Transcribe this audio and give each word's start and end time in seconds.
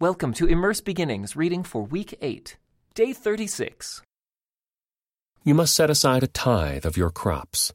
Welcome 0.00 0.32
to 0.36 0.46
Immerse 0.46 0.80
Beginnings 0.80 1.36
reading 1.36 1.62
for 1.62 1.82
week 1.82 2.16
8, 2.22 2.56
day 2.94 3.12
36. 3.12 4.00
You 5.44 5.52
must 5.52 5.74
set 5.74 5.90
aside 5.90 6.22
a 6.22 6.26
tithe 6.26 6.86
of 6.86 6.96
your 6.96 7.10
crops, 7.10 7.74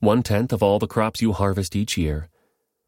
one 0.00 0.22
tenth 0.22 0.54
of 0.54 0.62
all 0.62 0.78
the 0.78 0.86
crops 0.86 1.20
you 1.20 1.34
harvest 1.34 1.76
each 1.76 1.98
year. 1.98 2.30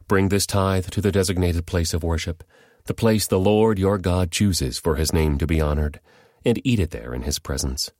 Bring 0.07 0.31
this 0.31 0.47
tithe 0.47 0.87
to 0.87 1.03
the 1.03 1.13
designated 1.13 1.67
place 1.67 1.93
of 1.93 2.03
worship, 2.03 2.43
the 2.87 2.95
place 2.95 3.27
the 3.27 3.39
Lord 3.39 3.79
your 3.79 3.99
God 3.99 4.31
chooses 4.31 4.79
for 4.79 4.97
his 4.97 5.13
name 5.13 5.37
to 5.37 5.47
be 5.47 5.61
honored, 5.61 6.01
and 6.43 6.59
eat 6.65 6.81
it 6.81 6.91
there 6.91 7.13
in 7.13 7.25
his 7.25 7.39
presence. 7.39 7.91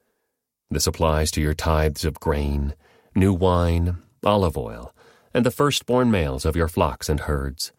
This 0.71 0.87
applies 0.87 1.31
to 1.33 1.43
your 1.43 1.53
tithes 1.53 2.07
of 2.07 2.19
grain, 2.19 2.75
new 3.15 3.35
wine, 3.35 3.99
olive 4.25 4.57
oil, 4.57 4.95
and 5.35 5.45
the 5.45 5.51
firstborn 5.51 6.11
males 6.11 6.47
of 6.47 6.57
your 6.57 6.67
flocks 6.67 7.11
and 7.11 7.21
herds 7.21 7.73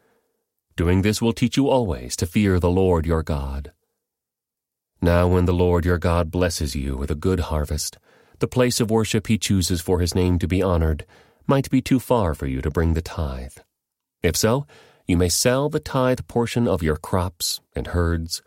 Doing 0.80 1.02
this 1.02 1.21
will 1.21 1.34
teach 1.34 1.57
you 1.57 1.68
always 1.68 2.16
to 2.16 2.25
fear 2.25 2.57
the 2.57 2.71
Lord 2.71 3.05
your 3.05 3.21
God. 3.21 3.73
Now, 5.02 5.27
when 5.27 5.44
the 5.44 5.53
Lord 5.53 5.84
your 5.84 5.98
God 5.98 6.31
blesses 6.31 6.73
you 6.73 6.95
with 6.95 7.12
a 7.12 7.16
good 7.16 7.41
harvest, 7.52 7.98
the 8.40 8.48
place 8.48 8.80
of 8.80 8.89
worship 8.89 9.27
he 9.27 9.38
chooses 9.38 9.81
for 9.81 10.00
his 10.00 10.16
name 10.16 10.39
to 10.39 10.48
be 10.48 10.63
honored 10.63 11.05
might 11.45 11.70
be 11.70 11.81
too 11.81 12.00
far 12.00 12.34
for 12.34 12.48
you 12.48 12.62
to 12.62 12.72
bring 12.72 12.94
the 12.94 13.02
tithe. 13.02 13.58
If 14.23 14.38
so, 14.38 14.66
you 15.05 15.17
may 15.17 15.27
sell 15.27 15.67
the 15.67 15.81
tithe 15.81 16.22
portion 16.30 16.66
of 16.66 16.81
your 16.81 16.95
crops 16.95 17.59
and 17.75 17.88
herds, 17.88 18.41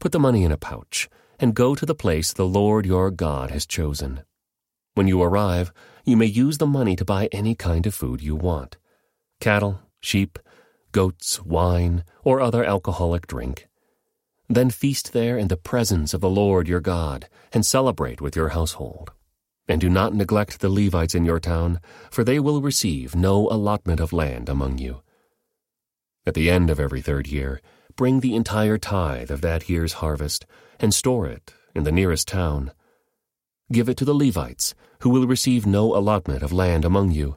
put 0.00 0.12
the 0.12 0.20
money 0.20 0.44
in 0.44 0.52
a 0.52 0.58
pouch, 0.58 1.08
and 1.38 1.54
go 1.54 1.74
to 1.74 1.86
the 1.86 1.94
place 1.94 2.34
the 2.34 2.44
Lord 2.44 2.84
your 2.84 3.10
God 3.10 3.52
has 3.52 3.64
chosen. 3.64 4.20
When 4.92 5.08
you 5.08 5.22
arrive, 5.22 5.72
you 6.04 6.18
may 6.18 6.26
use 6.26 6.58
the 6.58 6.66
money 6.66 6.94
to 6.96 7.06
buy 7.06 7.30
any 7.32 7.54
kind 7.54 7.86
of 7.86 7.94
food 7.94 8.20
you 8.20 8.36
want 8.36 8.76
cattle, 9.40 9.80
sheep, 10.02 10.38
goats, 10.92 11.42
wine, 11.42 12.04
or 12.24 12.40
other 12.40 12.64
alcoholic 12.64 13.26
drink. 13.26 13.68
Then 14.48 14.70
feast 14.70 15.12
there 15.12 15.38
in 15.38 15.48
the 15.48 15.56
presence 15.56 16.12
of 16.12 16.20
the 16.20 16.28
Lord 16.28 16.66
your 16.66 16.80
God, 16.80 17.28
and 17.52 17.64
celebrate 17.64 18.20
with 18.20 18.34
your 18.34 18.50
household. 18.50 19.12
And 19.68 19.80
do 19.80 19.88
not 19.88 20.14
neglect 20.14 20.58
the 20.58 20.68
Levites 20.68 21.14
in 21.14 21.24
your 21.24 21.38
town, 21.38 21.80
for 22.10 22.24
they 22.24 22.40
will 22.40 22.60
receive 22.60 23.14
no 23.14 23.48
allotment 23.48 24.00
of 24.00 24.12
land 24.12 24.48
among 24.48 24.78
you. 24.78 25.02
At 26.26 26.34
the 26.34 26.50
end 26.50 26.68
of 26.68 26.80
every 26.80 27.00
third 27.00 27.28
year, 27.28 27.60
bring 27.94 28.20
the 28.20 28.34
entire 28.34 28.78
tithe 28.78 29.30
of 29.30 29.40
that 29.42 29.68
year's 29.68 29.94
harvest, 29.94 30.46
and 30.80 30.92
store 30.92 31.26
it 31.26 31.54
in 31.74 31.84
the 31.84 31.92
nearest 31.92 32.26
town. 32.26 32.72
Give 33.70 33.88
it 33.88 33.96
to 33.98 34.04
the 34.04 34.14
Levites, 34.14 34.74
who 35.00 35.10
will 35.10 35.26
receive 35.26 35.66
no 35.66 35.94
allotment 35.94 36.42
of 36.42 36.52
land 36.52 36.84
among 36.84 37.12
you, 37.12 37.36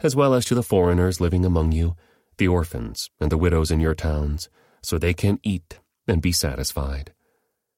as 0.00 0.14
well 0.14 0.34
as 0.34 0.44
to 0.46 0.54
the 0.54 0.62
foreigners 0.62 1.20
living 1.20 1.44
among 1.46 1.72
you, 1.72 1.96
the 2.40 2.48
orphans 2.48 3.10
and 3.20 3.30
the 3.30 3.38
widows 3.38 3.70
in 3.70 3.78
your 3.78 3.94
towns, 3.94 4.48
so 4.82 4.98
they 4.98 5.14
can 5.14 5.38
eat 5.42 5.78
and 6.08 6.20
be 6.22 6.32
satisfied. 6.32 7.12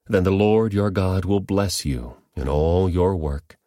Then 0.06 0.22
the 0.22 0.30
Lord 0.30 0.72
your 0.72 0.90
God 0.90 1.24
will 1.24 1.40
bless 1.40 1.84
you 1.84 2.16
in 2.36 2.48
all 2.48 2.88
your 2.88 3.16
work. 3.16 3.58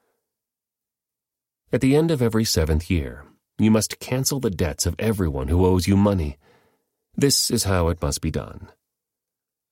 At 1.71 1.81
the 1.81 1.95
end 1.95 2.11
of 2.11 2.21
every 2.21 2.45
seventh 2.45 2.89
year, 2.89 3.25
you 3.59 3.69
must 3.69 3.99
cancel 3.99 4.39
the 4.39 4.49
debts 4.49 4.85
of 4.85 4.95
everyone 4.97 5.49
who 5.49 5.65
owes 5.65 5.85
you 5.85 5.97
money. 5.97 6.37
This 7.15 7.52
is 7.52 7.65
how 7.65 7.89
it 7.89 8.02
must 8.02 8.21
be 8.21 8.31
done. 8.31 8.69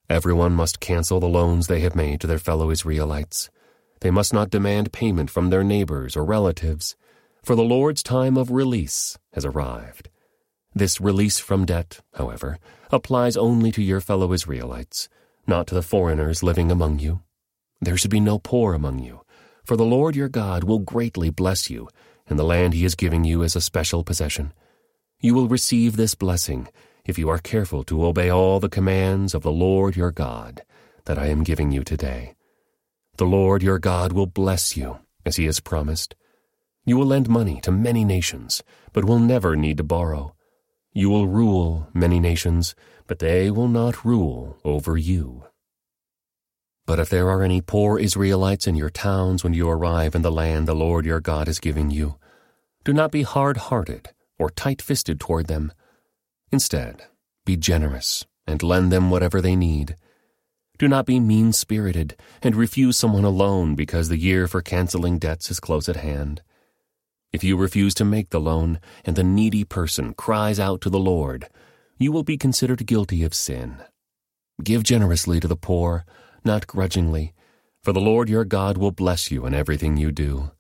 Everyone 0.09 0.53
must 0.53 0.81
cancel 0.81 1.21
the 1.21 1.27
loans 1.39 1.67
they 1.67 1.80
have 1.80 1.95
made 1.95 2.19
to 2.21 2.27
their 2.27 2.37
fellow 2.37 2.69
Israelites. 2.69 3.49
They 4.02 4.11
must 4.11 4.33
not 4.33 4.49
demand 4.49 4.91
payment 4.91 5.30
from 5.30 5.49
their 5.49 5.63
neighbors 5.63 6.17
or 6.17 6.25
relatives, 6.25 6.97
for 7.41 7.55
the 7.55 7.63
Lord's 7.63 8.03
time 8.03 8.37
of 8.37 8.52
release 8.52 9.17
has 9.31 9.45
arrived. 9.45 10.09
This 10.75 10.99
release 10.99 11.39
from 11.39 11.66
debt, 11.66 12.02
however, 12.16 12.57
applies 12.91 13.38
only 13.38 13.71
to 13.71 13.81
your 13.81 14.02
fellow 14.02 14.33
Israelites, 14.33 15.07
not 15.45 15.67
to 15.67 15.75
the 15.75 15.83
foreigners 15.83 16.41
living 16.41 16.71
among 16.71 16.99
you. 16.99 17.21
There 17.81 17.97
should 17.97 18.11
be 18.11 18.19
no 18.19 18.39
poor 18.39 18.73
among 18.73 18.99
you, 18.99 19.21
for 19.63 19.77
the 19.77 19.85
Lord 19.85 20.15
your 20.15 20.30
God 20.30 20.63
will 20.63 20.80
greatly 20.80 21.30
bless 21.30 21.69
you 21.69 21.89
in 22.27 22.38
the 22.38 22.43
land 22.43 22.73
he 22.73 22.85
is 22.85 22.95
giving 22.95 23.23
you 23.23 23.43
as 23.43 23.55
a 23.55 23.61
special 23.61 24.03
possession. 24.03 24.53
You 25.20 25.36
will 25.36 25.48
receive 25.48 25.95
this 25.95 26.15
blessing 26.15 26.67
if 27.05 27.19
you 27.19 27.30
are 27.30 27.39
careful 27.39 27.83
to 27.83 28.05
obey 28.05 28.30
all 28.30 28.59
the 28.59 28.69
commands 28.69 29.33
of 29.33 29.43
the 29.43 29.52
Lord 29.52 29.95
your 29.95 30.11
God 30.11 30.64
that 31.05 31.19
I 31.19 31.27
am 31.27 31.43
giving 31.43 31.71
you 31.71 31.83
today. 31.83 32.36
The 33.17 33.25
Lord 33.25 33.61
your 33.61 33.77
God 33.77 34.14
will 34.14 34.25
bless 34.25 34.75
you, 34.75 34.99
as 35.25 35.36
he 35.36 35.45
has 35.45 35.59
promised. 35.59 36.15
You 36.86 36.98
will 36.98 37.05
lend 37.05 37.30
money 37.30 37.61
to 37.61 37.71
many 37.71 38.03
nations, 38.03 38.64
but 38.92 39.05
will 39.05 39.19
never 39.19 39.55
need 39.55 39.77
to 39.77 39.83
borrow. 39.83 40.33
You 40.93 41.09
will 41.09 41.27
rule 41.27 41.87
many 41.93 42.20
nations, 42.20 42.76
but 43.08 43.17
they 43.17 43.49
will 43.49 43.67
not 43.67 44.05
rule 44.05 44.58
over 44.64 44.95
you. 44.95 45.45
But 46.86 46.99
if 46.99 47.09
there 47.09 47.30
are 47.30 47.42
any 47.42 47.61
poor 47.61 47.98
Israelites 47.98 48.67
in 48.67 48.76
your 48.76 48.92
towns 48.92 49.43
when 49.43 49.54
you 49.54 49.67
arrive 49.67 50.14
in 50.14 50.21
the 50.21 50.31
land 50.31 50.67
the 50.67 50.76
Lord 50.76 51.05
your 51.05 51.20
God 51.20 51.48
is 51.48 51.59
giving 51.59 51.89
you, 51.89 52.20
do 52.83 52.93
not 52.93 53.11
be 53.11 53.23
hard 53.23 53.58
hearted 53.58 54.09
or 54.37 54.49
tight 54.49 54.81
fisted 54.81 55.20
toward 55.20 55.48
them. 55.48 55.71
Instead, 56.52 57.08
be 57.45 57.58
generous 57.58 58.25
and 58.45 58.61
lend 58.61 58.92
them 58.92 59.10
whatever 59.10 59.42
they 59.42 59.55
need. 59.55 59.95
Do 60.77 60.87
not 60.87 61.05
be 61.05 61.20
mean 61.20 61.54
spirited 61.54 62.15
and 62.42 62.55
refuse 62.55 62.98
someone 62.98 63.23
a 63.23 63.30
loan 63.30 63.73
because 63.73 64.10
the 64.10 64.17
year 64.17 64.48
for 64.48 64.61
canceling 64.61 65.17
debts 65.17 65.49
is 65.49 65.60
close 65.60 65.89
at 65.89 65.95
hand. 65.95 66.43
If 67.33 67.44
you 67.44 67.58
refuse 67.58 67.95
to 67.95 68.05
make 68.05 68.30
the 68.30 68.39
loan, 68.39 68.80
and 69.04 69.16
the 69.16 69.23
needy 69.23 69.64
person 69.64 70.14
cries 70.14 70.60
out 70.60 70.82
to 70.82 70.89
the 70.92 70.99
Lord, 70.99 71.49
you 71.98 72.11
will 72.11 72.21
be 72.21 72.38
considered 72.38 72.86
guilty 72.86 73.23
of 73.23 73.33
sin. 73.33 73.77
Give 74.64 74.83
generously 74.83 75.39
to 75.39 75.48
the 75.48 75.55
poor, 75.55 76.05
not 76.45 76.67
grudgingly, 76.67 77.33
for 77.82 77.92
the 77.92 77.99
Lord 77.99 78.30
your 78.30 78.45
God 78.45 78.77
will 78.77 78.92
bless 78.92 79.32
you 79.32 79.48
in 79.48 79.55
everything 79.55 79.98
you 79.98 80.11
do. 80.11 80.52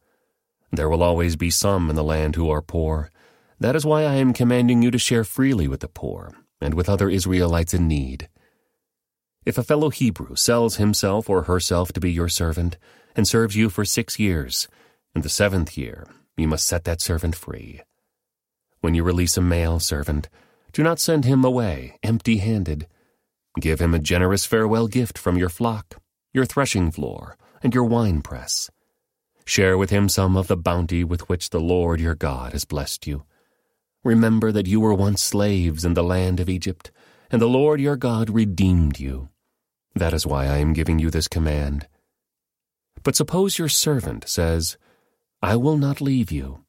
There 0.71 0.89
will 0.89 1.03
always 1.03 1.35
be 1.35 1.51
some 1.51 1.91
in 1.91 1.95
the 1.95 2.03
land 2.03 2.35
who 2.35 2.49
are 2.49 2.63
poor. 2.63 3.11
That 3.59 3.75
is 3.75 3.85
why 3.85 4.01
I 4.01 4.15
am 4.15 4.33
commanding 4.33 4.81
you 4.81 4.89
to 4.89 4.97
share 4.97 5.23
freely 5.23 5.67
with 5.67 5.81
the 5.81 5.87
poor 5.87 6.33
and 6.59 6.73
with 6.73 6.89
other 6.89 7.07
Israelites 7.07 7.75
in 7.75 7.87
need. 7.87 8.29
If 9.45 9.59
a 9.59 9.63
fellow 9.63 9.91
Hebrew 9.91 10.35
sells 10.35 10.77
himself 10.77 11.29
or 11.29 11.43
herself 11.43 11.93
to 11.93 11.99
be 11.99 12.11
your 12.11 12.29
servant 12.29 12.77
and 13.15 13.27
serves 13.27 13.55
you 13.55 13.69
for 13.69 13.85
six 13.85 14.17
years, 14.17 14.67
in 15.13 15.21
the 15.21 15.29
seventh 15.29 15.77
year 15.77 16.07
you 16.37 16.47
must 16.47 16.67
set 16.67 16.83
that 16.85 17.01
servant 17.01 17.35
free. 17.35 17.81
When 18.81 18.95
you 18.95 19.03
release 19.03 19.37
a 19.37 19.41
male 19.41 19.79
servant, 19.79 20.29
do 20.71 20.83
not 20.83 20.99
send 20.99 21.25
him 21.25 21.45
away 21.45 21.97
empty 22.03 22.37
handed. 22.37 22.87
Give 23.59 23.79
him 23.79 23.93
a 23.93 23.99
generous 23.99 24.45
farewell 24.45 24.87
gift 24.87 25.17
from 25.17 25.37
your 25.37 25.49
flock, 25.49 26.01
your 26.33 26.45
threshing 26.45 26.91
floor, 26.91 27.37
and 27.61 27.73
your 27.73 27.83
winepress. 27.83 28.71
Share 29.45 29.77
with 29.77 29.89
him 29.89 30.09
some 30.09 30.35
of 30.35 30.47
the 30.47 30.57
bounty 30.57 31.03
with 31.03 31.29
which 31.29 31.49
the 31.49 31.59
Lord 31.59 31.99
your 31.99 32.15
God 32.15 32.53
has 32.53 32.65
blessed 32.65 33.05
you. 33.05 33.23
Remember 34.03 34.51
that 34.51 34.67
you 34.67 34.79
were 34.79 34.93
once 34.93 35.21
slaves 35.21 35.85
in 35.85 35.93
the 35.93 36.03
land 36.03 36.39
of 36.39 36.49
Egypt, 36.49 36.91
and 37.29 37.41
the 37.41 37.47
Lord 37.47 37.79
your 37.79 37.95
God 37.95 38.29
redeemed 38.29 38.99
you. 38.99 39.29
That 39.95 40.13
is 40.13 40.25
why 40.25 40.45
I 40.45 40.57
am 40.57 40.73
giving 40.73 40.99
you 40.99 41.09
this 41.09 41.27
command. 41.27 41.87
But 43.03 43.15
suppose 43.15 43.59
your 43.59 43.69
servant 43.69 44.27
says, 44.27 44.77
I 45.43 45.57
will 45.57 45.75
not 45.75 45.99
leave 45.99 46.31
you, 46.31 46.63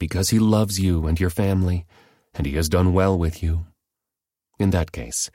because 0.00 0.30
he 0.30 0.40
loves 0.40 0.80
you 0.80 1.06
and 1.06 1.20
your 1.20 1.30
family, 1.30 1.86
and 2.34 2.44
he 2.44 2.54
has 2.54 2.68
done 2.68 2.92
well 2.92 3.16
with 3.16 3.40
you. 3.40 3.66
In 4.58 4.70
that 4.70 4.90
case, 4.90 5.30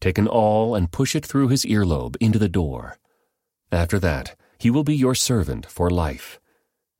take 0.00 0.16
an 0.16 0.26
awl 0.26 0.74
and 0.74 0.90
push 0.90 1.14
it 1.14 1.26
through 1.26 1.48
his 1.48 1.66
earlobe 1.66 2.16
into 2.18 2.38
the 2.38 2.48
door. 2.48 2.96
After 3.70 3.98
that, 3.98 4.36
he 4.58 4.70
will 4.70 4.84
be 4.84 4.96
your 4.96 5.14
servant 5.14 5.66
for 5.66 5.90
life, 5.90 6.40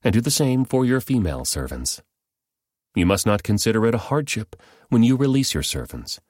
and 0.03 0.13
do 0.13 0.21
the 0.21 0.31
same 0.31 0.67
for 0.67 0.85
your 0.85 1.01
female 1.01 1.47
servants. 1.47 2.03
You 2.95 3.07
must 3.07 3.25
not 3.25 3.43
consider 3.43 3.87
it 3.87 3.95
a 3.95 4.09
hardship 4.13 4.57
when 4.91 5.03
you 5.03 5.17
release 5.17 5.55
your 5.55 5.63
servants. 5.63 6.21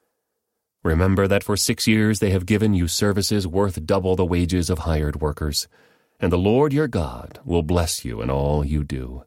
Remember 0.85 1.27
that 1.27 1.43
for 1.43 1.57
six 1.57 1.85
years 1.85 2.19
they 2.19 2.29
have 2.29 2.45
given 2.45 2.73
you 2.73 2.87
services 2.87 3.45
worth 3.45 3.85
double 3.85 4.15
the 4.15 4.25
wages 4.25 4.69
of 4.69 4.79
hired 4.79 5.19
workers 5.19 5.67
and 6.21 6.31
the 6.31 6.37
Lord 6.37 6.71
your 6.71 6.87
God 6.87 7.39
will 7.43 7.63
bless 7.63 8.05
you 8.05 8.21
in 8.21 8.29
all 8.29 8.63
you 8.63 8.83
do. 8.83 9.23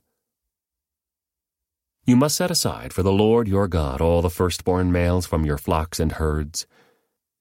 You 2.06 2.14
must 2.14 2.37
set 2.37 2.52
aside 2.52 2.93
for 2.93 3.02
the 3.02 3.12
Lord 3.12 3.49
your 3.49 3.67
God 3.67 4.00
all 4.00 4.23
the 4.23 4.31
firstborn 4.31 4.93
males 4.93 5.26
from 5.26 5.44
your 5.44 5.58
flocks 5.58 5.99
and 5.99 6.12
herds. 6.12 6.67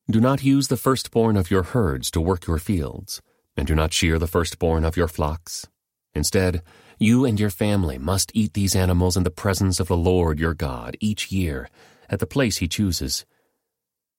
Do 0.10 0.20
not 0.20 0.44
use 0.44 0.70
the 0.70 0.78
firstborn 0.78 1.38
of 1.38 1.52
your 1.52 1.64
herds 1.64 2.10
to 2.12 2.22
work 2.22 2.48
your 2.48 2.58
fields, 2.58 3.22
and 3.56 3.68
do 3.68 3.76
not 3.76 3.94
shear 3.94 4.18
the 4.18 4.28
firstborn 4.28 4.84
of 4.84 4.98
your 4.98 5.08
flocks. 5.08 5.68
Instead, 6.16 6.64
you 6.98 7.24
and 7.24 7.40
your 7.40 7.50
family 7.52 8.00
must 8.00 8.32
eat 8.34 8.54
these 8.54 8.76
animals 8.76 9.16
in 9.16 9.24
the 9.24 9.30
presence 9.30 9.80
of 9.80 9.88
the 9.88 9.98
Lord 9.98 10.40
your 10.40 10.54
God 10.56 10.98
each 11.00 11.32
year 11.32 11.70
at 12.10 12.20
the 12.20 12.26
place 12.26 12.58
he 12.58 12.68
chooses. 12.68 13.26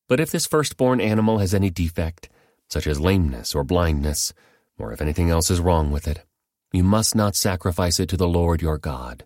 But 0.08 0.20
if 0.20 0.30
this 0.30 0.46
firstborn 0.46 1.00
animal 1.00 1.38
has 1.38 1.54
any 1.54 1.70
defect, 1.70 2.28
such 2.68 2.86
as 2.86 3.00
lameness 3.00 3.54
or 3.54 3.64
blindness, 3.64 4.32
or 4.78 4.92
if 4.92 5.00
anything 5.00 5.30
else 5.30 5.50
is 5.50 5.60
wrong 5.60 5.90
with 5.90 6.06
it. 6.06 6.24
You 6.72 6.82
must 6.82 7.14
not 7.14 7.36
sacrifice 7.36 8.00
it 8.00 8.08
to 8.08 8.16
the 8.16 8.28
Lord 8.28 8.60
your 8.60 8.78
God. 8.78 9.24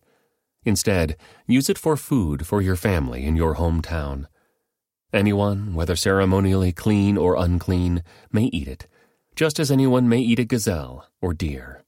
Instead, 0.64 1.16
use 1.46 1.70
it 1.70 1.78
for 1.78 1.96
food 1.96 2.46
for 2.46 2.60
your 2.60 2.76
family 2.76 3.24
in 3.24 3.36
your 3.36 3.54
hometown. 3.54 4.26
Anyone, 5.12 5.74
whether 5.74 5.96
ceremonially 5.96 6.72
clean 6.72 7.16
or 7.16 7.36
unclean, 7.36 8.02
may 8.30 8.44
eat 8.44 8.68
it, 8.68 8.86
just 9.34 9.58
as 9.58 9.70
anyone 9.70 10.08
may 10.08 10.18
eat 10.18 10.38
a 10.38 10.44
gazelle 10.44 11.06
or 11.22 11.32
deer. 11.32 11.84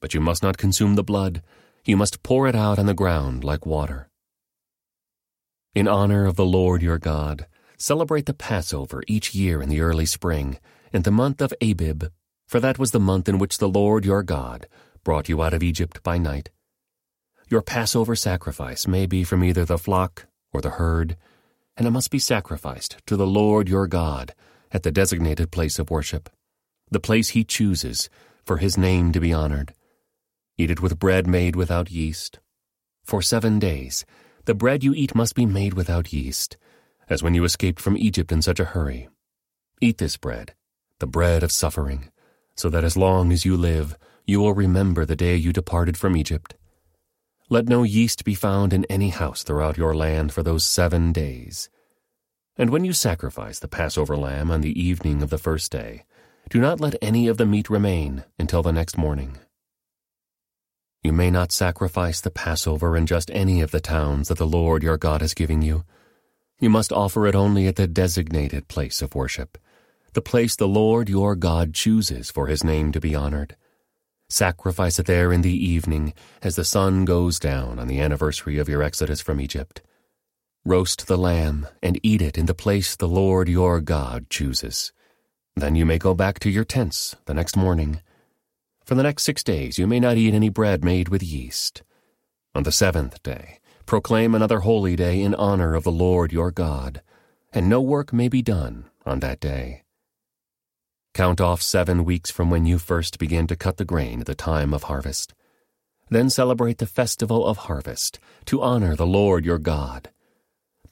But 0.00 0.14
you 0.14 0.20
must 0.20 0.42
not 0.42 0.56
consume 0.56 0.94
the 0.94 1.04
blood, 1.04 1.42
you 1.84 1.96
must 1.96 2.22
pour 2.22 2.48
it 2.48 2.54
out 2.54 2.78
on 2.78 2.86
the 2.86 2.94
ground 2.94 3.44
like 3.44 3.66
water. 3.66 4.08
In 5.74 5.86
honor 5.86 6.24
of 6.24 6.36
the 6.36 6.46
Lord 6.46 6.80
your 6.80 6.98
God, 6.98 7.46
celebrate 7.76 8.26
the 8.26 8.34
Passover 8.34 9.02
each 9.06 9.34
year 9.34 9.60
in 9.60 9.68
the 9.68 9.80
early 9.80 10.06
spring, 10.06 10.58
in 10.92 11.02
the 11.02 11.10
month 11.10 11.42
of 11.42 11.52
Abib, 11.60 12.04
for 12.48 12.60
that 12.60 12.78
was 12.78 12.90
the 12.92 12.98
month 12.98 13.28
in 13.28 13.38
which 13.38 13.58
the 13.58 13.68
Lord 13.68 14.06
your 14.06 14.22
God 14.22 14.66
brought 15.04 15.28
you 15.28 15.42
out 15.42 15.52
of 15.52 15.62
Egypt 15.62 16.02
by 16.02 16.16
night. 16.16 16.50
Your 17.48 17.60
Passover 17.60 18.16
sacrifice 18.16 18.88
may 18.88 19.06
be 19.06 19.22
from 19.22 19.44
either 19.44 19.66
the 19.66 19.78
flock 19.78 20.26
or 20.50 20.62
the 20.62 20.70
herd, 20.70 21.16
and 21.76 21.86
it 21.86 21.90
must 21.90 22.10
be 22.10 22.18
sacrificed 22.18 22.96
to 23.06 23.16
the 23.16 23.26
Lord 23.26 23.68
your 23.68 23.86
God 23.86 24.34
at 24.72 24.82
the 24.82 24.90
designated 24.90 25.50
place 25.50 25.78
of 25.78 25.90
worship, 25.90 26.30
the 26.90 26.98
place 26.98 27.30
he 27.30 27.44
chooses 27.44 28.08
for 28.44 28.56
his 28.56 28.78
name 28.78 29.12
to 29.12 29.20
be 29.20 29.32
honored. 29.32 29.74
Eat 30.56 30.70
it 30.70 30.80
with 30.80 30.98
bread 30.98 31.26
made 31.26 31.54
without 31.54 31.90
yeast. 31.90 32.38
For 33.04 33.20
seven 33.20 33.58
days, 33.58 34.06
the 34.46 34.54
bread 34.54 34.82
you 34.82 34.94
eat 34.94 35.14
must 35.14 35.34
be 35.34 35.44
made 35.44 35.74
without 35.74 36.14
yeast, 36.14 36.56
as 37.10 37.22
when 37.22 37.34
you 37.34 37.44
escaped 37.44 37.80
from 37.80 37.98
Egypt 37.98 38.32
in 38.32 38.40
such 38.40 38.58
a 38.58 38.64
hurry. 38.64 39.08
Eat 39.82 39.98
this 39.98 40.16
bread, 40.16 40.54
the 40.98 41.06
bread 41.06 41.42
of 41.42 41.52
suffering, 41.52 42.10
so 42.58 42.68
that 42.68 42.82
as 42.82 42.96
long 42.96 43.30
as 43.32 43.44
you 43.44 43.56
live, 43.56 43.96
you 44.26 44.40
will 44.40 44.52
remember 44.52 45.04
the 45.04 45.14
day 45.14 45.36
you 45.36 45.52
departed 45.52 45.96
from 45.96 46.16
Egypt. 46.16 46.56
Let 47.48 47.68
no 47.68 47.84
yeast 47.84 48.24
be 48.24 48.34
found 48.34 48.72
in 48.72 48.84
any 48.86 49.10
house 49.10 49.44
throughout 49.44 49.78
your 49.78 49.94
land 49.94 50.32
for 50.32 50.42
those 50.42 50.66
seven 50.66 51.12
days. 51.12 51.70
And 52.56 52.70
when 52.70 52.84
you 52.84 52.92
sacrifice 52.92 53.60
the 53.60 53.68
Passover 53.68 54.16
lamb 54.16 54.50
on 54.50 54.60
the 54.60 54.78
evening 54.78 55.22
of 55.22 55.30
the 55.30 55.38
first 55.38 55.70
day, 55.70 56.04
do 56.50 56.60
not 56.60 56.80
let 56.80 56.96
any 57.00 57.28
of 57.28 57.36
the 57.36 57.46
meat 57.46 57.70
remain 57.70 58.24
until 58.40 58.62
the 58.62 58.72
next 58.72 58.98
morning. 58.98 59.38
You 61.04 61.12
may 61.12 61.30
not 61.30 61.52
sacrifice 61.52 62.20
the 62.20 62.32
Passover 62.32 62.96
in 62.96 63.06
just 63.06 63.30
any 63.30 63.60
of 63.60 63.70
the 63.70 63.80
towns 63.80 64.28
that 64.28 64.38
the 64.38 64.46
Lord 64.48 64.82
your 64.82 64.96
God 64.96 65.22
is 65.22 65.32
giving 65.32 65.62
you. 65.62 65.84
You 66.58 66.70
must 66.70 66.92
offer 66.92 67.28
it 67.28 67.36
only 67.36 67.68
at 67.68 67.76
the 67.76 67.86
designated 67.86 68.66
place 68.66 69.00
of 69.00 69.14
worship, 69.14 69.58
the 70.18 70.22
place 70.22 70.56
the 70.56 70.66
Lord 70.66 71.08
your 71.08 71.36
God 71.36 71.72
chooses 71.72 72.28
for 72.28 72.48
his 72.48 72.64
name 72.64 72.90
to 72.90 72.98
be 72.98 73.14
honored. 73.14 73.54
Sacrifice 74.28 74.98
it 74.98 75.06
there 75.06 75.32
in 75.32 75.42
the 75.42 75.64
evening 75.64 76.12
as 76.42 76.56
the 76.56 76.64
sun 76.64 77.04
goes 77.04 77.38
down 77.38 77.78
on 77.78 77.86
the 77.86 78.00
anniversary 78.00 78.58
of 78.58 78.68
your 78.68 78.82
exodus 78.82 79.20
from 79.20 79.40
Egypt. 79.40 79.80
Roast 80.64 81.06
the 81.06 81.16
lamb 81.16 81.68
and 81.80 82.00
eat 82.02 82.20
it 82.20 82.36
in 82.36 82.46
the 82.46 82.52
place 82.52 82.96
the 82.96 83.06
Lord 83.06 83.48
your 83.48 83.80
God 83.80 84.28
chooses. 84.28 84.92
Then 85.54 85.76
you 85.76 85.86
may 85.86 85.98
go 85.98 86.14
back 86.14 86.40
to 86.40 86.50
your 86.50 86.64
tents 86.64 87.14
the 87.26 87.34
next 87.34 87.56
morning. 87.56 88.00
For 88.84 88.96
the 88.96 89.04
next 89.04 89.22
six 89.22 89.44
days 89.44 89.78
you 89.78 89.86
may 89.86 90.00
not 90.00 90.16
eat 90.16 90.34
any 90.34 90.48
bread 90.48 90.82
made 90.82 91.10
with 91.10 91.22
yeast. 91.22 91.84
On 92.56 92.64
the 92.64 92.72
seventh 92.72 93.22
day, 93.22 93.60
proclaim 93.86 94.34
another 94.34 94.58
holy 94.58 94.96
day 94.96 95.22
in 95.22 95.36
honor 95.36 95.76
of 95.76 95.84
the 95.84 95.92
Lord 95.92 96.32
your 96.32 96.50
God, 96.50 97.02
and 97.52 97.68
no 97.68 97.80
work 97.80 98.12
may 98.12 98.26
be 98.26 98.42
done 98.42 98.86
on 99.06 99.20
that 99.20 99.38
day. 99.38 99.84
Count 101.18 101.40
off 101.40 101.60
seven 101.60 102.04
weeks 102.04 102.30
from 102.30 102.48
when 102.48 102.64
you 102.64 102.78
first 102.78 103.18
begin 103.18 103.48
to 103.48 103.56
cut 103.56 103.76
the 103.76 103.84
grain 103.84 104.20
at 104.20 104.26
the 104.26 104.36
time 104.36 104.72
of 104.72 104.84
harvest. 104.84 105.34
Then 106.10 106.30
celebrate 106.30 106.78
the 106.78 106.86
festival 106.86 107.44
of 107.44 107.66
harvest 107.66 108.20
to 108.44 108.62
honor 108.62 108.94
the 108.94 109.04
Lord 109.04 109.44
your 109.44 109.58
God. 109.58 110.10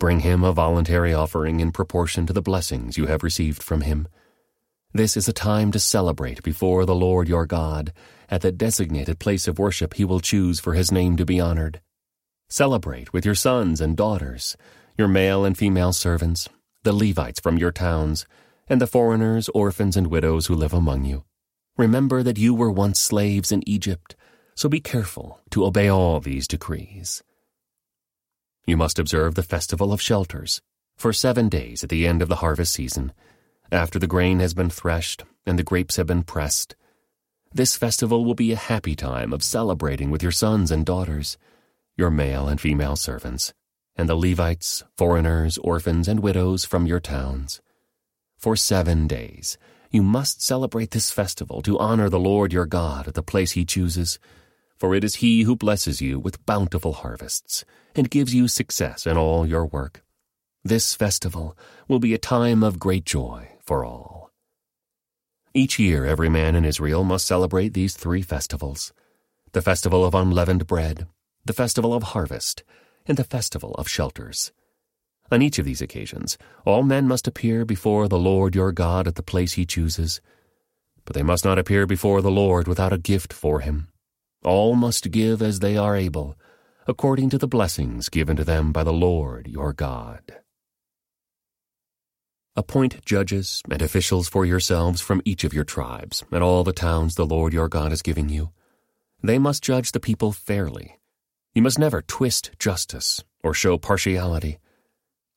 Bring 0.01 0.19
him 0.27 0.43
a 0.43 0.51
voluntary 0.51 1.15
offering 1.15 1.61
in 1.61 1.71
proportion 1.71 2.27
to 2.27 2.33
the 2.33 2.43
blessings 2.43 2.99
you 2.99 3.07
have 3.07 3.23
received 3.23 3.63
from 3.63 3.83
him. 3.83 4.09
This 4.93 5.17
is 5.17 5.29
a 5.29 5.33
time 5.33 5.71
to 5.71 5.79
celebrate 5.79 6.43
before 6.43 6.85
the 6.85 6.93
Lord 6.97 7.29
your 7.29 7.47
God 7.47 7.93
at 8.29 8.41
the 8.41 8.51
designated 8.51 9.21
place 9.21 9.47
of 9.47 9.61
worship 9.61 9.95
he 9.95 10.05
will 10.05 10.19
choose 10.19 10.59
for 10.59 10.75
his 10.75 10.91
name 10.91 11.17
to 11.19 11.25
be 11.25 11.39
honored. 11.39 11.81
Celebrate 12.49 13.13
with 13.13 13.25
your 13.25 13.37
sons 13.37 13.81
and 13.81 13.97
daughters, 13.97 14.57
your 14.99 15.07
male 15.07 15.45
and 15.45 15.57
female 15.57 15.93
servants, 15.93 16.49
the 16.83 16.93
Levites 16.93 17.39
from 17.39 17.59
your 17.59 17.71
towns, 17.71 18.27
and 18.69 18.81
the 18.81 18.87
foreigners, 18.87 19.49
orphans, 19.51 19.97
and 19.97 20.09
widows 20.09 20.47
who 20.47 20.55
live 20.55 20.73
among 20.73 21.05
you. 21.05 21.25
Remember 21.77 22.23
that 22.23 22.39
you 22.39 22.55
were 22.55 22.71
once 22.71 22.99
slaves 22.99 23.53
in 23.53 23.63
Egypt, 23.69 24.17
so 24.55 24.69
be 24.69 24.81
careful 24.81 25.41
to 25.51 25.65
obey 25.65 25.89
all 25.89 26.21
these 26.21 26.49
decrees. 26.49 27.23
You 28.67 28.77
must 28.77 28.99
observe 28.99 29.35
the 29.35 29.43
festival 29.43 29.93
of 29.93 30.01
shelters 30.01 30.61
for 30.97 31.13
seven 31.13 31.49
days 31.49 31.85
at 31.85 31.91
the 31.91 32.07
end 32.07 32.23
of 32.23 32.29
the 32.29 32.37
harvest 32.37 32.73
season, 32.73 33.13
after 33.71 33.99
the 33.99 34.07
grain 34.07 34.41
has 34.41 34.55
been 34.55 34.71
threshed 34.71 35.25
and 35.45 35.59
the 35.59 35.63
grapes 35.63 35.97
have 35.97 36.07
been 36.07 36.23
pressed. 36.23 36.75
This 37.53 37.77
festival 37.77 38.25
will 38.25 38.35
be 38.35 38.53
a 38.53 38.57
happy 38.57 38.97
time 38.97 39.33
of 39.33 39.43
celebrating 39.43 40.11
with 40.11 40.23
your 40.23 40.33
sons 40.33 40.71
and 40.71 40.85
daughters, 40.85 41.37
your 41.97 42.11
male 42.11 42.49
and 42.49 42.61
female 42.61 42.97
servants, 42.97 43.53
and 43.95 44.09
the 44.09 44.17
Levites, 44.17 44.85
foreigners, 44.97 45.59
orphans, 45.59 46.09
and 46.09 46.21
widows 46.21 46.65
from 46.65 46.87
your 46.87 47.01
towns. 47.01 47.61
For 48.37 48.57
seven 48.57 49.07
days, 49.07 49.59
you 49.91 50.03
must 50.03 50.43
celebrate 50.43 50.91
this 50.91 51.11
festival 51.11 51.63
to 51.63 51.79
honor 51.79 52.09
the 52.09 52.19
Lord 52.19 52.53
your 52.53 52.67
God 52.67 53.09
at 53.09 53.15
the 53.15 53.23
place 53.23 53.53
he 53.53 53.65
chooses, 53.65 54.19
for 54.79 54.95
it 54.95 55.05
is 55.05 55.17
he 55.17 55.43
who 55.43 55.57
blesses 55.57 56.03
you 56.03 56.19
with 56.19 56.45
bountiful 56.45 56.93
harvests 56.93 57.65
and 57.95 58.11
gives 58.11 58.35
you 58.35 58.47
success 58.47 59.07
in 59.07 59.17
all 59.17 59.47
your 59.47 59.65
work. 59.65 60.03
This 60.63 60.95
festival 60.95 61.57
will 61.89 61.99
be 61.99 62.13
a 62.13 62.19
time 62.19 62.63
of 62.63 62.79
great 62.79 63.05
joy 63.05 63.49
for 63.63 63.85
all. 63.85 64.31
Each 65.55 65.79
year, 65.79 66.05
every 66.05 66.29
man 66.29 66.55
in 66.55 66.67
Israel 66.67 67.05
must 67.05 67.27
celebrate 67.27 67.73
these 67.73 67.97
three 67.97 68.23
festivals 68.23 68.93
the 69.53 69.63
festival 69.63 70.05
of 70.05 70.15
unleavened 70.15 70.67
bread, 70.67 71.07
the 71.47 71.55
festival 71.55 71.95
of 71.95 72.03
harvest, 72.03 72.63
and 73.07 73.17
the 73.17 73.25
festival 73.25 73.73
of 73.77 73.89
shelters. 73.89 74.53
On 75.31 75.43
each 75.43 75.59
of 75.59 75.65
these 75.65 75.83
occasions, 75.83 76.39
all 76.65 76.83
men 76.83 77.09
must 77.09 77.27
appear 77.27 77.65
before 77.65 78.09
the 78.09 78.19
Lord 78.19 78.55
your 78.55 78.73
God 78.73 79.09
at 79.09 79.17
the 79.17 79.23
place 79.23 79.55
he 79.55 79.67
chooses. 79.67 80.21
But 81.05 81.15
they 81.15 81.23
must 81.23 81.45
not 81.45 81.59
appear 81.59 81.87
before 81.87 82.23
the 82.23 82.31
Lord 82.31 82.69
without 82.69 82.93
a 82.93 82.99
gift 82.99 83.33
for 83.33 83.61
him. 83.61 83.89
All 84.45 84.75
must 84.75 85.11
give 85.11 85.43
as 85.43 85.59
they 85.59 85.77
are 85.77 85.97
able, 85.97 86.37
according 86.87 87.31
to 87.31 87.39
the 87.39 87.49
blessings 87.49 88.09
given 88.09 88.37
to 88.37 88.45
them 88.45 88.73
by 88.73 88.85
the 88.85 88.93
Lord 88.93 89.49
your 89.49 89.73
God. 89.73 90.23
Appoint 92.59 93.05
judges 93.05 93.63
and 93.71 93.83
officials 93.83 94.29
for 94.29 94.47
yourselves 94.47 95.01
from 95.01 95.21
each 95.25 95.45
of 95.45 95.53
your 95.53 95.65
tribes 95.65 96.25
and 96.33 96.43
all 96.43 96.65
the 96.65 96.73
towns 96.73 97.15
the 97.15 97.27
Lord 97.27 97.53
your 97.53 97.69
God 97.69 97.93
is 97.93 98.01
giving 98.01 98.29
you. 98.29 98.51
They 99.23 99.39
must 99.39 99.63
judge 99.63 99.93
the 99.93 100.01
people 100.01 100.33
fairly. 100.33 100.99
You 101.55 101.63
must 101.63 101.79
never 101.79 102.01
twist 102.01 102.53
justice 102.59 103.23
or 103.43 103.53
show 103.53 103.77
partiality. 103.77 104.59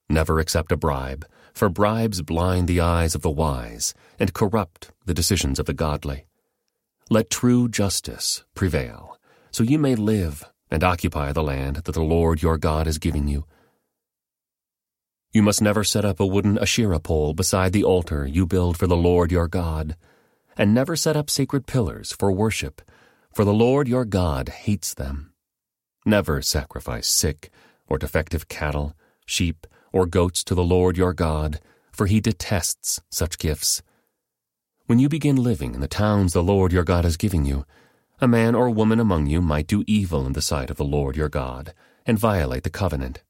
Never 0.10 0.40
accept 0.40 0.72
a 0.72 0.78
bribe, 0.78 1.26
for 1.54 1.70
bribes 1.70 2.22
blind 2.24 2.68
the 2.68 2.82
eyes 2.82 3.14
of 3.14 3.22
the 3.22 3.30
wise 3.30 3.94
and 4.18 4.34
corrupt 4.34 4.92
the 5.06 5.14
decisions 5.14 5.60
of 5.60 5.68
the 5.68 5.74
godly. 5.74 6.26
Let 7.12 7.30
true 7.30 7.70
justice 7.70 8.44
prevail, 8.56 9.18
so 9.52 9.64
you 9.64 9.78
may 9.78 9.96
live 9.96 10.44
and 10.72 10.84
occupy 10.84 11.32
the 11.32 11.44
land 11.44 11.78
that 11.78 11.94
the 11.94 12.02
Lord 12.02 12.42
your 12.42 12.58
God 12.58 12.88
is 12.88 12.98
giving 12.98 13.28
you. 13.28 13.46
You 15.32 15.44
must 15.44 15.62
never 15.62 15.84
set 15.84 16.06
up 16.06 16.20
a 16.20 16.26
wooden 16.26 16.58
Asherah 16.58 17.00
pole 17.00 17.36
beside 17.36 17.72
the 17.72 17.84
altar 17.84 18.26
you 18.26 18.48
build 18.48 18.78
for 18.78 18.88
the 18.88 18.98
Lord 18.98 19.32
your 19.32 19.48
God, 19.48 19.96
and 20.58 20.74
never 20.74 20.96
set 20.96 21.16
up 21.16 21.30
sacred 21.30 21.68
pillars 21.68 22.12
for 22.12 22.32
worship, 22.32 22.82
for 23.34 23.46
the 23.46 23.54
Lord 23.54 23.88
your 23.88 24.06
God 24.06 24.50
hates 24.50 24.94
them. 24.96 25.34
Never 26.04 26.42
sacrifice 26.42 27.08
sick 27.08 27.52
or 27.88 28.00
defective 28.00 28.48
cattle, 28.48 28.96
sheep, 29.26 29.68
or 29.92 30.06
goats 30.06 30.44
to 30.46 30.56
the 30.56 30.64
Lord 30.64 30.98
your 30.98 31.14
God, 31.14 31.60
for 31.92 32.06
he 32.06 32.20
detests 32.20 33.02
such 33.12 33.38
gifts. 33.38 33.82
When 34.86 35.00
you 35.00 35.10
begin 35.10 35.36
living 35.36 35.76
in 35.76 35.82
the 35.82 35.88
towns 35.88 36.34
the 36.34 36.44
Lord 36.44 36.72
your 36.72 36.84
God 36.84 37.06
is 37.06 37.18
giving 37.18 37.46
you, 37.46 37.66
a 38.22 38.28
man 38.28 38.56
or 38.56 38.70
woman 38.70 39.00
among 39.00 39.28
you 39.28 39.42
might 39.42 39.68
do 39.68 39.84
evil 39.88 40.26
in 40.26 40.34
the 40.34 40.42
sight 40.42 40.70
of 40.70 40.78
the 40.78 40.84
Lord 40.84 41.16
your 41.16 41.30
God 41.30 41.74
and 42.06 42.20
violate 42.20 42.64
the 42.64 42.70
covenant. 42.70 43.24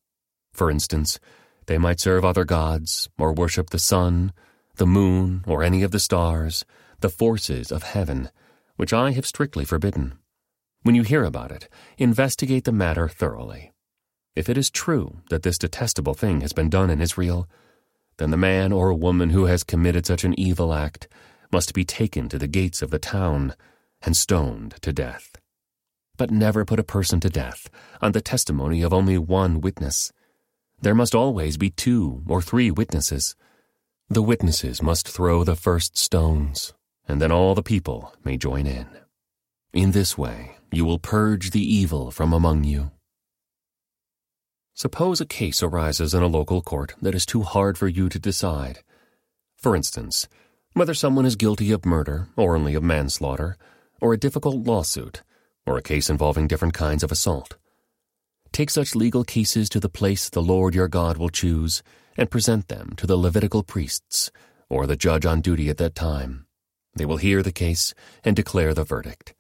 For 0.54 0.72
instance, 0.72 1.20
they 1.68 1.78
might 1.78 2.00
serve 2.00 2.26
other 2.26 2.46
gods 2.46 3.10
or 3.18 3.34
worship 3.34 3.70
the 3.70 3.78
sun, 3.78 4.34
the 4.78 4.88
moon, 4.88 5.44
or 5.46 5.62
any 5.62 5.84
of 5.84 5.92
the 5.92 6.00
stars, 6.00 6.66
the 7.02 7.10
forces 7.10 7.72
of 7.72 7.84
heaven, 7.84 8.30
which 8.76 8.94
I 8.94 9.12
have 9.12 9.26
strictly 9.26 9.66
forbidden. 9.66 10.18
When 10.84 10.96
you 10.96 11.04
hear 11.04 11.24
about 11.24 11.52
it, 11.52 11.68
investigate 11.98 12.64
the 12.64 12.72
matter 12.72 13.08
thoroughly. 13.08 13.69
If 14.40 14.48
it 14.48 14.58
is 14.58 14.70
true 14.70 15.18
that 15.30 15.44
this 15.44 15.58
detestable 15.58 16.14
thing 16.14 16.40
has 16.40 16.54
been 16.54 16.70
done 16.70 16.90
in 16.90 17.02
Israel, 17.02 17.46
then 18.20 18.32
the 18.32 18.38
man 18.38 18.72
or 18.72 18.94
woman 18.94 19.32
who 19.32 19.48
has 19.48 19.66
committed 19.66 20.06
such 20.06 20.24
an 20.24 20.40
evil 20.40 20.74
act 20.74 21.10
must 21.52 21.74
be 21.74 21.84
taken 21.84 22.30
to 22.30 22.40
the 22.40 22.48
gates 22.48 22.82
of 22.82 22.90
the 22.90 23.00
town 23.00 23.54
and 24.02 24.16
stoned 24.16 24.76
to 24.82 24.94
death. 24.94 25.36
But 26.16 26.32
never 26.32 26.64
put 26.64 26.80
a 26.80 26.86
person 26.86 27.20
to 27.20 27.30
death 27.30 27.70
on 28.02 28.14
the 28.14 28.22
testimony 28.22 28.82
of 28.82 28.94
only 28.94 29.18
one 29.18 29.60
witness. 29.60 30.14
there 30.82 30.96
must 30.96 31.14
always 31.14 31.58
be 31.58 31.72
two 31.72 32.24
or 32.26 32.42
three 32.42 32.72
witnesses. 32.72 33.36
The 34.08 34.24
witnesses 34.24 34.82
must 34.82 35.06
throw 35.06 35.44
the 35.44 35.58
first 35.58 35.98
stones, 35.98 36.74
and 37.10 37.22
then 37.22 37.34
all 37.34 37.56
the 37.56 37.72
people 37.74 38.16
may 38.24 38.38
join 38.38 38.68
in. 38.68 38.88
In 39.74 39.92
this 39.92 40.18
way, 40.18 40.56
you 40.72 40.86
will 40.86 40.98
purge 40.98 41.52
the 41.52 41.76
evil 41.82 42.10
from 42.10 42.32
among 42.32 42.64
you. 42.64 42.92
Suppose 44.80 45.20
a 45.20 45.26
case 45.26 45.62
arises 45.62 46.14
in 46.14 46.24
a 46.24 46.28
local 46.28 46.62
court 46.62 46.94
that 47.02 47.14
is 47.14 47.26
too 47.26 47.42
hard 47.42 47.78
for 47.78 47.90
you 47.90 48.08
to 48.08 48.18
decide. 48.18 48.80
For 49.58 49.76
instance, 49.76 50.30
whether 50.72 50.94
someone 50.94 51.26
is 51.26 51.36
guilty 51.36 51.74
of 51.74 51.86
murder 51.86 52.30
or 52.38 52.56
only 52.56 52.76
of 52.76 52.84
manslaughter, 52.84 53.58
or 54.00 54.14
a 54.14 54.18
difficult 54.18 54.66
lawsuit, 54.66 55.22
or 55.66 55.78
a 55.78 55.82
case 55.82 56.10
involving 56.10 56.48
different 56.48 56.74
kinds 56.74 57.04
of 57.04 57.12
assault. 57.12 57.58
Take 58.54 58.70
such 58.70 58.96
legal 58.96 59.26
cases 59.26 59.68
to 59.68 59.82
the 59.82 59.90
place 59.90 60.30
the 60.30 60.42
Lord 60.42 60.74
your 60.74 60.88
God 60.88 61.18
will 61.18 61.28
choose 61.28 61.84
and 62.16 62.32
present 62.32 62.70
them 62.70 62.94
to 62.96 63.06
the 63.06 63.18
Levitical 63.18 63.64
priests 63.64 64.32
or 64.70 64.88
the 64.88 64.96
judge 64.96 65.26
on 65.26 65.42
duty 65.42 65.68
at 65.68 65.76
that 65.80 65.94
time. 65.94 66.46
They 66.96 67.06
will 67.06 67.18
hear 67.18 67.44
the 67.44 67.52
case 67.52 67.94
and 68.24 68.34
declare 68.34 68.74
the 68.74 68.86
verdict. 68.86 69.34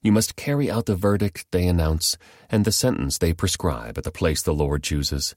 You 0.00 0.12
must 0.12 0.36
carry 0.36 0.70
out 0.70 0.86
the 0.86 0.94
verdict 0.94 1.46
they 1.50 1.66
announce 1.66 2.16
and 2.48 2.64
the 2.64 2.72
sentence 2.72 3.18
they 3.18 3.32
prescribe 3.32 3.98
at 3.98 4.04
the 4.04 4.12
place 4.12 4.42
the 4.42 4.54
Lord 4.54 4.82
chooses. 4.82 5.34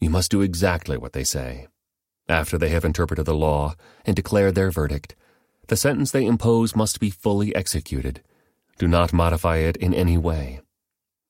You 0.00 0.10
must 0.10 0.30
do 0.30 0.40
exactly 0.40 0.96
what 0.96 1.12
they 1.12 1.22
say. 1.22 1.68
After 2.28 2.58
they 2.58 2.70
have 2.70 2.84
interpreted 2.84 3.26
the 3.26 3.34
law 3.34 3.74
and 4.04 4.16
declared 4.16 4.54
their 4.54 4.70
verdict, 4.70 5.14
the 5.68 5.76
sentence 5.76 6.10
they 6.10 6.26
impose 6.26 6.74
must 6.74 6.98
be 6.98 7.10
fully 7.10 7.54
executed. 7.54 8.22
Do 8.78 8.88
not 8.88 9.12
modify 9.12 9.58
it 9.58 9.76
in 9.76 9.94
any 9.94 10.18
way. 10.18 10.60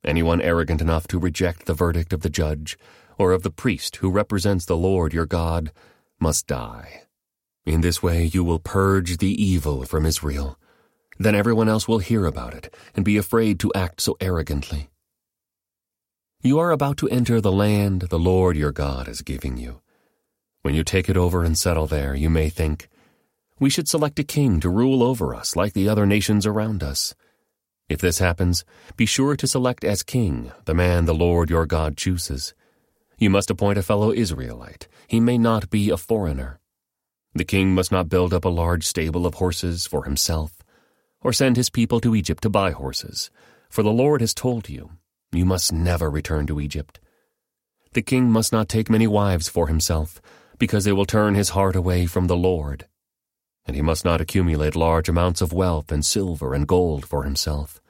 Anyone 0.04 0.40
arrogant 0.40 0.80
enough 0.80 1.06
to 1.08 1.18
reject 1.18 1.66
the 1.66 1.74
verdict 1.74 2.12
of 2.12 2.22
the 2.22 2.30
judge 2.30 2.78
or 3.18 3.32
of 3.32 3.42
the 3.42 3.50
priest 3.50 3.96
who 3.96 4.10
represents 4.10 4.64
the 4.64 4.76
Lord 4.76 5.12
your 5.12 5.26
God 5.26 5.70
must 6.18 6.46
die. 6.46 7.02
In 7.66 7.82
this 7.82 8.02
way 8.02 8.24
you 8.24 8.42
will 8.42 8.58
purge 8.58 9.18
the 9.18 9.30
evil 9.30 9.84
from 9.84 10.06
Israel. 10.06 10.58
Then 11.22 11.36
everyone 11.36 11.68
else 11.68 11.86
will 11.86 12.00
hear 12.00 12.26
about 12.26 12.52
it 12.52 12.74
and 12.96 13.04
be 13.04 13.16
afraid 13.16 13.60
to 13.60 13.70
act 13.76 14.00
so 14.00 14.16
arrogantly. 14.20 14.90
You 16.42 16.58
are 16.58 16.72
about 16.72 16.96
to 16.96 17.08
enter 17.10 17.40
the 17.40 17.52
land 17.52 18.02
the 18.02 18.18
Lord 18.18 18.56
your 18.56 18.72
God 18.72 19.06
is 19.06 19.22
giving 19.22 19.56
you. 19.56 19.82
When 20.62 20.74
you 20.74 20.82
take 20.82 21.08
it 21.08 21.16
over 21.16 21.44
and 21.44 21.56
settle 21.56 21.86
there, 21.86 22.16
you 22.16 22.28
may 22.28 22.48
think, 22.48 22.88
we 23.60 23.70
should 23.70 23.86
select 23.88 24.18
a 24.18 24.24
king 24.24 24.58
to 24.58 24.68
rule 24.68 25.00
over 25.00 25.32
us 25.32 25.54
like 25.54 25.74
the 25.74 25.88
other 25.88 26.06
nations 26.06 26.44
around 26.44 26.82
us. 26.82 27.14
If 27.88 28.00
this 28.00 28.18
happens, 28.18 28.64
be 28.96 29.06
sure 29.06 29.36
to 29.36 29.46
select 29.46 29.84
as 29.84 30.02
king 30.02 30.50
the 30.64 30.74
man 30.74 31.04
the 31.04 31.14
Lord 31.14 31.50
your 31.50 31.66
God 31.66 31.96
chooses. 31.96 32.52
You 33.16 33.30
must 33.30 33.48
appoint 33.48 33.78
a 33.78 33.82
fellow 33.84 34.10
Israelite. 34.10 34.88
He 35.06 35.20
may 35.20 35.38
not 35.38 35.70
be 35.70 35.88
a 35.88 35.96
foreigner. 35.96 36.58
The 37.32 37.44
king 37.44 37.76
must 37.76 37.92
not 37.92 38.08
build 38.08 38.34
up 38.34 38.44
a 38.44 38.48
large 38.48 38.84
stable 38.84 39.24
of 39.24 39.34
horses 39.34 39.86
for 39.86 40.02
himself, 40.02 40.56
or 41.22 41.32
send 41.32 41.56
his 41.56 41.70
people 41.70 42.00
to 42.00 42.14
Egypt 42.14 42.42
to 42.42 42.50
buy 42.50 42.72
horses, 42.72 43.30
for 43.68 43.82
the 43.82 43.92
Lord 43.92 44.20
has 44.20 44.34
told 44.34 44.68
you, 44.68 44.90
you 45.32 45.44
must 45.44 45.72
never 45.72 46.10
return 46.10 46.46
to 46.46 46.60
Egypt. 46.60 47.00
The 47.92 48.02
king 48.02 48.30
must 48.30 48.52
not 48.52 48.68
take 48.68 48.90
many 48.90 49.06
wives 49.06 49.48
for 49.48 49.68
himself, 49.68 50.20
because 50.58 50.84
they 50.84 50.92
will 50.92 51.04
turn 51.04 51.34
his 51.34 51.50
heart 51.50 51.76
away 51.76 52.06
from 52.06 52.26
the 52.26 52.36
Lord. 52.36 52.86
And 53.64 53.76
he 53.76 53.82
must 53.82 54.04
not 54.04 54.20
accumulate 54.20 54.76
large 54.76 55.08
amounts 55.08 55.40
of 55.40 55.52
wealth 55.52 55.92
and 55.92 56.04
silver 56.04 56.54
and 56.54 56.66
gold 56.66 57.06
for 57.06 57.22
himself. 57.22 57.80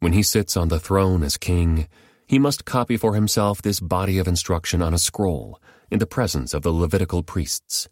When 0.00 0.12
he 0.12 0.22
sits 0.22 0.56
on 0.56 0.68
the 0.68 0.80
throne 0.80 1.22
as 1.22 1.36
king, 1.36 1.88
he 2.26 2.38
must 2.38 2.64
copy 2.64 2.96
for 2.96 3.14
himself 3.14 3.60
this 3.60 3.80
body 3.80 4.18
of 4.18 4.28
instruction 4.28 4.80
on 4.80 4.94
a 4.94 4.98
scroll 4.98 5.60
in 5.90 5.98
the 5.98 6.06
presence 6.06 6.54
of 6.54 6.62
the 6.62 6.72
Levitical 6.72 7.22
priests. 7.22 7.88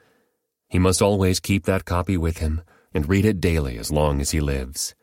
He 0.69 0.79
must 0.79 1.03
always 1.03 1.41
keep 1.41 1.65
that 1.65 1.85
copy 1.85 2.17
with 2.17 2.39
him 2.39 2.63
and 2.93 3.09
read 3.09 3.25
it 3.25 3.41
daily 3.41 3.79
as 3.79 3.91
long 3.91 4.21
as 4.21 4.31
he 4.31 4.41
lives. 4.41 4.95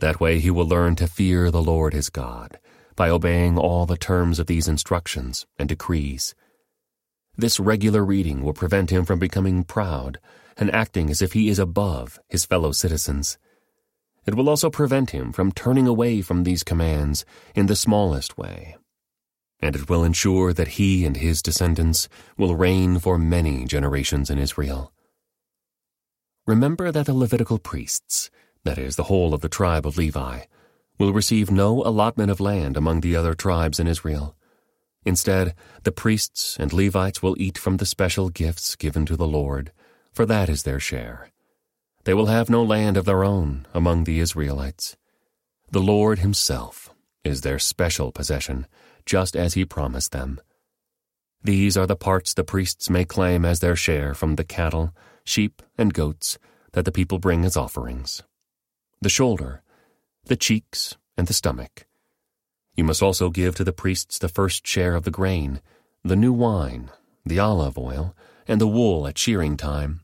That 0.00 0.20
way 0.20 0.40
he 0.40 0.50
will 0.50 0.66
learn 0.66 0.96
to 0.96 1.06
fear 1.06 1.50
the 1.50 1.62
Lord 1.62 1.94
his 1.94 2.10
God 2.10 2.58
by 2.94 3.08
obeying 3.10 3.58
all 3.58 3.86
the 3.86 3.96
terms 3.96 4.38
of 4.38 4.46
these 4.46 4.68
instructions 4.68 5.46
and 5.58 5.68
decrees. 5.68 6.34
This 7.36 7.60
regular 7.60 8.04
reading 8.04 8.42
will 8.42 8.54
prevent 8.54 8.90
him 8.90 9.04
from 9.04 9.18
becoming 9.18 9.64
proud 9.64 10.18
and 10.56 10.74
acting 10.74 11.10
as 11.10 11.20
if 11.20 11.34
he 11.34 11.48
is 11.48 11.58
above 11.58 12.18
his 12.28 12.46
fellow 12.46 12.72
citizens. 12.72 13.38
It 14.26 14.34
will 14.34 14.48
also 14.48 14.70
prevent 14.70 15.10
him 15.10 15.32
from 15.32 15.52
turning 15.52 15.86
away 15.86 16.22
from 16.22 16.42
these 16.44 16.64
commands 16.64 17.24
in 17.54 17.66
the 17.66 17.76
smallest 17.76 18.38
way. 18.38 18.76
And 19.60 19.76
it 19.76 19.88
will 19.88 20.04
ensure 20.04 20.52
that 20.52 20.68
he 20.68 21.04
and 21.04 21.16
his 21.16 21.42
descendants 21.42 22.08
will 22.36 22.56
reign 22.56 22.98
for 22.98 23.18
many 23.18 23.64
generations 23.66 24.30
in 24.30 24.38
Israel. 24.38 24.92
Remember 26.46 26.92
that 26.92 27.06
the 27.06 27.14
Levitical 27.14 27.58
priests, 27.58 28.30
that 28.62 28.78
is, 28.78 28.94
the 28.94 29.04
whole 29.04 29.34
of 29.34 29.40
the 29.40 29.48
tribe 29.48 29.84
of 29.84 29.98
Levi, 29.98 30.42
will 30.96 31.12
receive 31.12 31.50
no 31.50 31.82
allotment 31.82 32.30
of 32.30 32.38
land 32.38 32.76
among 32.76 33.00
the 33.00 33.16
other 33.16 33.34
tribes 33.34 33.80
in 33.80 33.88
Israel. 33.88 34.36
Instead, 35.04 35.54
the 35.82 35.90
priests 35.90 36.56
and 36.58 36.72
Levites 36.72 37.20
will 37.20 37.34
eat 37.40 37.58
from 37.58 37.78
the 37.78 37.86
special 37.86 38.28
gifts 38.28 38.76
given 38.76 39.04
to 39.06 39.16
the 39.16 39.26
Lord, 39.26 39.72
for 40.12 40.24
that 40.24 40.48
is 40.48 40.62
their 40.62 40.78
share. 40.78 41.30
They 42.04 42.14
will 42.14 42.26
have 42.26 42.48
no 42.48 42.62
land 42.62 42.96
of 42.96 43.06
their 43.06 43.24
own 43.24 43.66
among 43.74 44.04
the 44.04 44.20
Israelites. 44.20 44.96
The 45.72 45.82
Lord 45.82 46.20
Himself 46.20 46.94
is 47.24 47.40
their 47.40 47.58
special 47.58 48.12
possession, 48.12 48.68
just 49.04 49.34
as 49.34 49.54
He 49.54 49.64
promised 49.64 50.12
them. 50.12 50.40
These 51.42 51.76
are 51.76 51.86
the 51.86 51.96
parts 51.96 52.34
the 52.34 52.44
priests 52.44 52.88
may 52.88 53.04
claim 53.04 53.44
as 53.44 53.58
their 53.58 53.74
share 53.74 54.14
from 54.14 54.36
the 54.36 54.44
cattle, 54.44 54.94
sheep, 55.26 55.62
and 55.76 55.92
goats 55.92 56.38
that 56.72 56.84
the 56.84 56.92
people 56.92 57.18
bring 57.18 57.44
as 57.44 57.56
offerings 57.56 58.22
the 59.02 59.08
shoulder, 59.08 59.62
the 60.24 60.36
cheeks, 60.36 60.96
and 61.16 61.26
the 61.26 61.34
stomach. 61.34 61.86
You 62.74 62.84
must 62.84 63.02
also 63.02 63.28
give 63.30 63.54
to 63.56 63.64
the 63.64 63.72
priests 63.72 64.18
the 64.18 64.28
first 64.28 64.66
share 64.66 64.94
of 64.94 65.04
the 65.04 65.10
grain, 65.10 65.60
the 66.02 66.16
new 66.16 66.32
wine, 66.32 66.90
the 67.24 67.38
olive 67.38 67.76
oil, 67.76 68.14
and 68.48 68.60
the 68.60 68.66
wool 68.66 69.06
at 69.06 69.18
shearing 69.18 69.56
time 69.56 70.00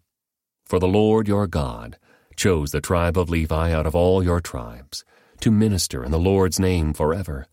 for 0.72 0.78
the 0.78 0.88
Lord 0.88 1.28
your 1.28 1.46
God 1.46 1.98
chose 2.34 2.70
the 2.70 2.80
tribe 2.80 3.18
of 3.18 3.28
Levi 3.28 3.72
out 3.72 3.84
of 3.84 3.94
all 3.94 4.24
your 4.24 4.40
tribes 4.40 5.04
to 5.40 5.50
minister 5.50 6.02
in 6.02 6.10
the 6.10 6.18
Lord's 6.18 6.58
name 6.58 6.94
forever. 6.94 7.46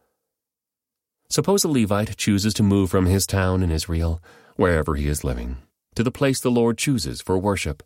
Suppose 1.30 1.66
a 1.66 1.68
Levite 1.68 2.16
chooses 2.16 2.54
to 2.54 2.64
move 2.64 2.90
from 2.90 3.08
his 3.08 3.28
town 3.28 3.62
in 3.62 3.72
Israel, 3.72 4.24
wherever 4.56 4.96
he 4.96 5.10
is 5.10 5.26
living, 5.26 5.58
to 5.96 6.04
the 6.04 6.12
place 6.12 6.40
the 6.40 6.52
Lord 6.52 6.78
chooses 6.78 7.22
for 7.22 7.38
worship. 7.38 7.84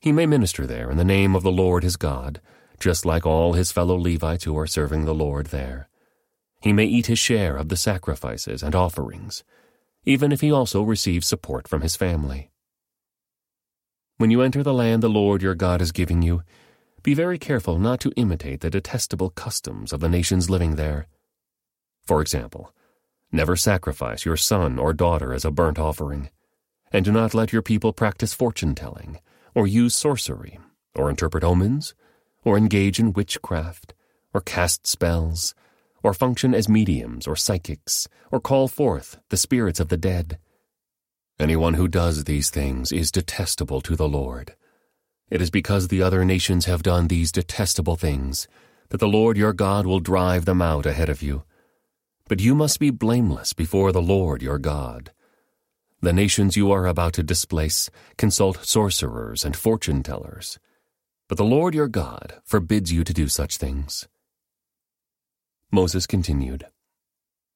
He 0.00 0.12
may 0.12 0.26
minister 0.26 0.66
there 0.66 0.90
in 0.90 0.96
the 0.96 1.04
name 1.04 1.34
of 1.34 1.42
the 1.42 1.52
Lord 1.52 1.82
his 1.82 1.96
God, 1.96 2.40
just 2.80 3.06
like 3.06 3.24
all 3.24 3.52
his 3.52 3.72
fellow 3.72 3.96
Levites 3.96 4.44
who 4.44 4.58
are 4.58 4.66
serving 4.66 5.04
the 5.04 5.14
Lord 5.14 5.46
there. 5.46 5.88
He 6.60 6.72
may 6.72 6.84
eat 6.84 7.06
his 7.06 7.18
share 7.18 7.56
of 7.56 7.68
the 7.68 7.76
sacrifices 7.76 8.62
and 8.62 8.74
offerings, 8.74 9.44
even 10.04 10.32
if 10.32 10.40
he 10.40 10.50
also 10.52 10.82
receives 10.82 11.26
support 11.26 11.68
from 11.68 11.82
his 11.82 11.96
family. 11.96 12.50
When 14.16 14.30
you 14.30 14.42
enter 14.42 14.62
the 14.62 14.74
land 14.74 15.02
the 15.02 15.08
Lord 15.08 15.42
your 15.42 15.54
God 15.54 15.80
is 15.80 15.92
giving 15.92 16.22
you, 16.22 16.42
be 17.02 17.14
very 17.14 17.38
careful 17.38 17.78
not 17.78 17.98
to 18.00 18.12
imitate 18.16 18.60
the 18.60 18.70
detestable 18.70 19.30
customs 19.30 19.92
of 19.92 20.00
the 20.00 20.08
nations 20.08 20.48
living 20.48 20.76
there. 20.76 21.08
For 22.04 22.20
example, 22.20 22.72
never 23.32 23.56
sacrifice 23.56 24.24
your 24.24 24.36
son 24.36 24.78
or 24.78 24.92
daughter 24.92 25.32
as 25.32 25.44
a 25.44 25.50
burnt 25.50 25.78
offering, 25.78 26.30
and 26.92 27.04
do 27.04 27.12
not 27.12 27.34
let 27.34 27.52
your 27.52 27.62
people 27.62 27.92
practice 27.92 28.34
fortune 28.34 28.74
telling, 28.74 29.18
or 29.54 29.66
use 29.66 29.94
sorcery, 29.94 30.58
or 30.94 31.08
interpret 31.08 31.42
omens, 31.42 31.94
or 32.44 32.56
engage 32.56 32.98
in 32.98 33.12
witchcraft, 33.12 33.94
or 34.34 34.40
cast 34.40 34.86
spells, 34.86 35.54
or 36.02 36.12
function 36.12 36.54
as 36.54 36.68
mediums 36.68 37.26
or 37.26 37.36
psychics, 37.36 38.08
or 38.30 38.40
call 38.40 38.68
forth 38.68 39.18
the 39.30 39.36
spirits 39.36 39.80
of 39.80 39.88
the 39.88 39.96
dead. 39.96 40.38
Anyone 41.38 41.74
who 41.74 41.88
does 41.88 42.24
these 42.24 42.50
things 42.50 42.92
is 42.92 43.10
detestable 43.10 43.80
to 43.82 43.96
the 43.96 44.08
Lord. 44.08 44.54
It 45.30 45.40
is 45.40 45.50
because 45.50 45.88
the 45.88 46.02
other 46.02 46.24
nations 46.24 46.66
have 46.66 46.82
done 46.82 47.08
these 47.08 47.32
detestable 47.32 47.96
things 47.96 48.46
that 48.90 48.98
the 48.98 49.08
Lord 49.08 49.38
your 49.38 49.54
God 49.54 49.86
will 49.86 50.00
drive 50.00 50.44
them 50.44 50.60
out 50.60 50.84
ahead 50.84 51.08
of 51.08 51.22
you. 51.22 51.44
But 52.28 52.40
you 52.40 52.54
must 52.54 52.78
be 52.78 52.90
blameless 52.90 53.54
before 53.54 53.92
the 53.92 54.02
Lord 54.02 54.42
your 54.42 54.58
God. 54.58 55.10
The 56.04 56.12
nations 56.12 56.56
you 56.56 56.72
are 56.72 56.88
about 56.88 57.12
to 57.12 57.22
displace 57.22 57.88
consult 58.16 58.66
sorcerers 58.66 59.44
and 59.44 59.54
fortune 59.54 60.02
tellers. 60.02 60.58
But 61.28 61.38
the 61.38 61.44
Lord 61.44 61.76
your 61.76 61.86
God 61.86 62.40
forbids 62.44 62.90
you 62.90 63.04
to 63.04 63.12
do 63.12 63.28
such 63.28 63.56
things. 63.56 64.08
Moses 65.70 66.08
continued. 66.08 66.66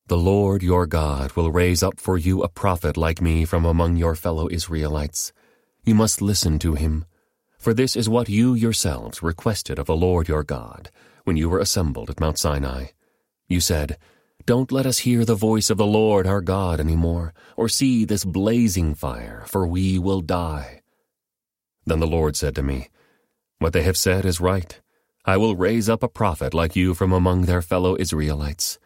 The 0.06 0.16
Lord 0.16 0.62
your 0.62 0.86
God 0.86 1.32
will 1.32 1.50
raise 1.50 1.82
up 1.82 1.98
for 1.98 2.16
you 2.16 2.44
a 2.44 2.48
prophet 2.48 2.96
like 2.96 3.20
me 3.20 3.44
from 3.44 3.64
among 3.64 3.96
your 3.96 4.14
fellow 4.14 4.48
Israelites. 4.48 5.32
You 5.82 5.96
must 5.96 6.22
listen 6.22 6.60
to 6.60 6.74
him, 6.74 7.04
for 7.58 7.74
this 7.74 7.96
is 7.96 8.08
what 8.08 8.28
you 8.28 8.54
yourselves 8.54 9.24
requested 9.24 9.76
of 9.80 9.86
the 9.86 9.96
Lord 9.96 10.28
your 10.28 10.44
God 10.44 10.92
when 11.24 11.36
you 11.36 11.48
were 11.48 11.58
assembled 11.58 12.10
at 12.10 12.20
Mount 12.20 12.38
Sinai. 12.38 12.86
You 13.48 13.58
said, 13.58 13.98
Don't 14.44 14.70
let 14.70 14.86
us 14.86 14.98
hear 14.98 15.24
the 15.24 15.34
voice 15.34 15.70
of 15.70 15.78
the 15.78 15.86
Lord 15.86 16.26
our 16.26 16.40
God 16.40 16.78
any 16.78 16.94
more, 16.94 17.32
or 17.56 17.68
see 17.68 18.04
this 18.04 18.24
blazing 18.24 18.94
fire, 18.94 19.44
for 19.48 19.66
we 19.66 19.98
will 19.98 20.20
die. 20.20 20.82
Then 21.86 22.00
the 22.00 22.06
Lord 22.06 22.36
said 22.36 22.54
to 22.56 22.62
me, 22.62 22.88
What 23.58 23.72
they 23.72 23.82
have 23.82 23.96
said 23.96 24.24
is 24.24 24.40
right. 24.40 24.78
I 25.24 25.36
will 25.36 25.56
raise 25.56 25.88
up 25.88 26.02
a 26.02 26.08
prophet 26.08 26.54
like 26.54 26.76
you 26.76 26.94
from 26.94 27.12
among 27.12 27.42
their 27.42 27.62
fellow 27.62 27.96
Israelites. 27.98 28.78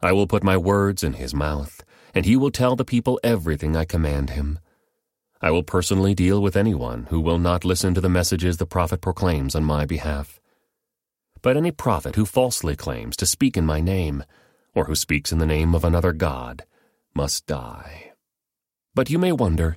I 0.00 0.12
will 0.12 0.28
put 0.28 0.44
my 0.44 0.56
words 0.56 1.02
in 1.02 1.14
his 1.14 1.34
mouth, 1.34 1.82
and 2.14 2.24
he 2.24 2.36
will 2.36 2.50
tell 2.50 2.76
the 2.76 2.84
people 2.84 3.18
everything 3.24 3.76
I 3.76 3.84
command 3.84 4.30
him. 4.30 4.60
I 5.42 5.50
will 5.50 5.62
personally 5.62 6.14
deal 6.14 6.40
with 6.40 6.56
anyone 6.56 7.06
who 7.10 7.18
will 7.18 7.38
not 7.38 7.64
listen 7.64 7.94
to 7.94 8.00
the 8.00 8.08
messages 8.08 8.58
the 8.58 8.66
prophet 8.66 9.00
proclaims 9.00 9.54
on 9.54 9.64
my 9.64 9.86
behalf. 9.86 10.40
But 11.42 11.56
any 11.56 11.70
prophet 11.70 12.16
who 12.16 12.26
falsely 12.26 12.76
claims 12.76 13.16
to 13.16 13.26
speak 13.26 13.56
in 13.56 13.64
my 13.64 13.80
name, 13.80 14.22
or 14.74 14.84
who 14.84 14.94
speaks 14.94 15.32
in 15.32 15.38
the 15.38 15.46
name 15.46 15.74
of 15.74 15.84
another 15.84 16.12
God, 16.12 16.64
must 17.14 17.46
die. 17.46 18.12
But 18.94 19.10
you 19.10 19.18
may 19.18 19.32
wonder, 19.32 19.76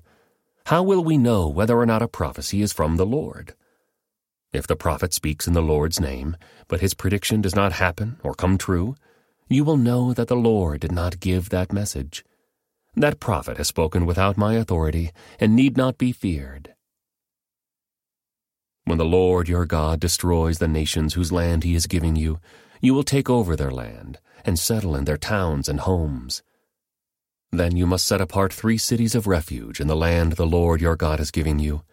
how 0.67 0.83
will 0.83 1.03
we 1.03 1.17
know 1.17 1.47
whether 1.47 1.77
or 1.77 1.85
not 1.85 2.01
a 2.01 2.07
prophecy 2.07 2.61
is 2.61 2.73
from 2.73 2.95
the 2.95 3.05
Lord? 3.05 3.53
If 4.53 4.67
the 4.67 4.75
prophet 4.75 5.13
speaks 5.13 5.47
in 5.47 5.53
the 5.53 5.61
Lord's 5.61 5.99
name, 5.99 6.37
but 6.67 6.79
his 6.79 6.93
prediction 6.93 7.41
does 7.41 7.55
not 7.55 7.73
happen 7.73 8.17
or 8.23 8.33
come 8.33 8.57
true, 8.57 8.95
you 9.49 9.63
will 9.63 9.77
know 9.77 10.13
that 10.13 10.27
the 10.27 10.35
Lord 10.35 10.81
did 10.81 10.91
not 10.91 11.19
give 11.19 11.49
that 11.49 11.73
message. 11.73 12.23
That 12.95 13.19
prophet 13.19 13.57
has 13.57 13.67
spoken 13.67 14.05
without 14.05 14.37
my 14.37 14.53
authority 14.53 15.11
and 15.39 15.55
need 15.55 15.75
not 15.75 15.97
be 15.97 16.11
feared. 16.11 16.75
When 18.85 18.97
the 18.97 19.05
Lord 19.05 19.49
your 19.49 19.65
God 19.65 19.99
destroys 19.99 20.59
the 20.59 20.67
nations 20.67 21.13
whose 21.13 21.31
land 21.31 21.63
he 21.63 21.73
is 21.73 21.87
giving 21.87 22.15
you, 22.15 22.39
you 22.83 22.93
will 22.93 23.03
take 23.03 23.29
over 23.29 23.55
their 23.55 23.71
land 23.71 24.19
and 24.43 24.59
settle 24.59 24.93
in 24.93 25.05
their 25.05 25.17
towns 25.17 25.69
and 25.69 25.79
homes. 25.79 26.43
Then 27.49 27.77
you 27.77 27.87
must 27.87 28.05
set 28.05 28.19
apart 28.19 28.51
three 28.51 28.77
cities 28.77 29.15
of 29.15 29.25
refuge 29.25 29.79
in 29.79 29.87
the 29.87 29.95
land 29.95 30.33
the 30.33 30.45
Lord 30.45 30.81
your 30.81 30.97
God 30.97 31.21
is 31.21 31.31
giving 31.31 31.59
you. 31.59 31.83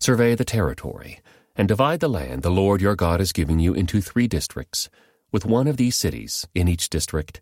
Survey 0.00 0.34
the 0.34 0.44
territory 0.44 1.20
and 1.54 1.68
divide 1.68 2.00
the 2.00 2.08
land 2.08 2.42
the 2.42 2.50
Lord 2.50 2.80
your 2.80 2.96
God 2.96 3.20
is 3.20 3.32
giving 3.32 3.60
you 3.60 3.74
into 3.74 4.00
three 4.00 4.26
districts, 4.26 4.90
with 5.30 5.46
one 5.46 5.68
of 5.68 5.76
these 5.76 5.94
cities 5.94 6.48
in 6.52 6.66
each 6.66 6.90
district. 6.90 7.40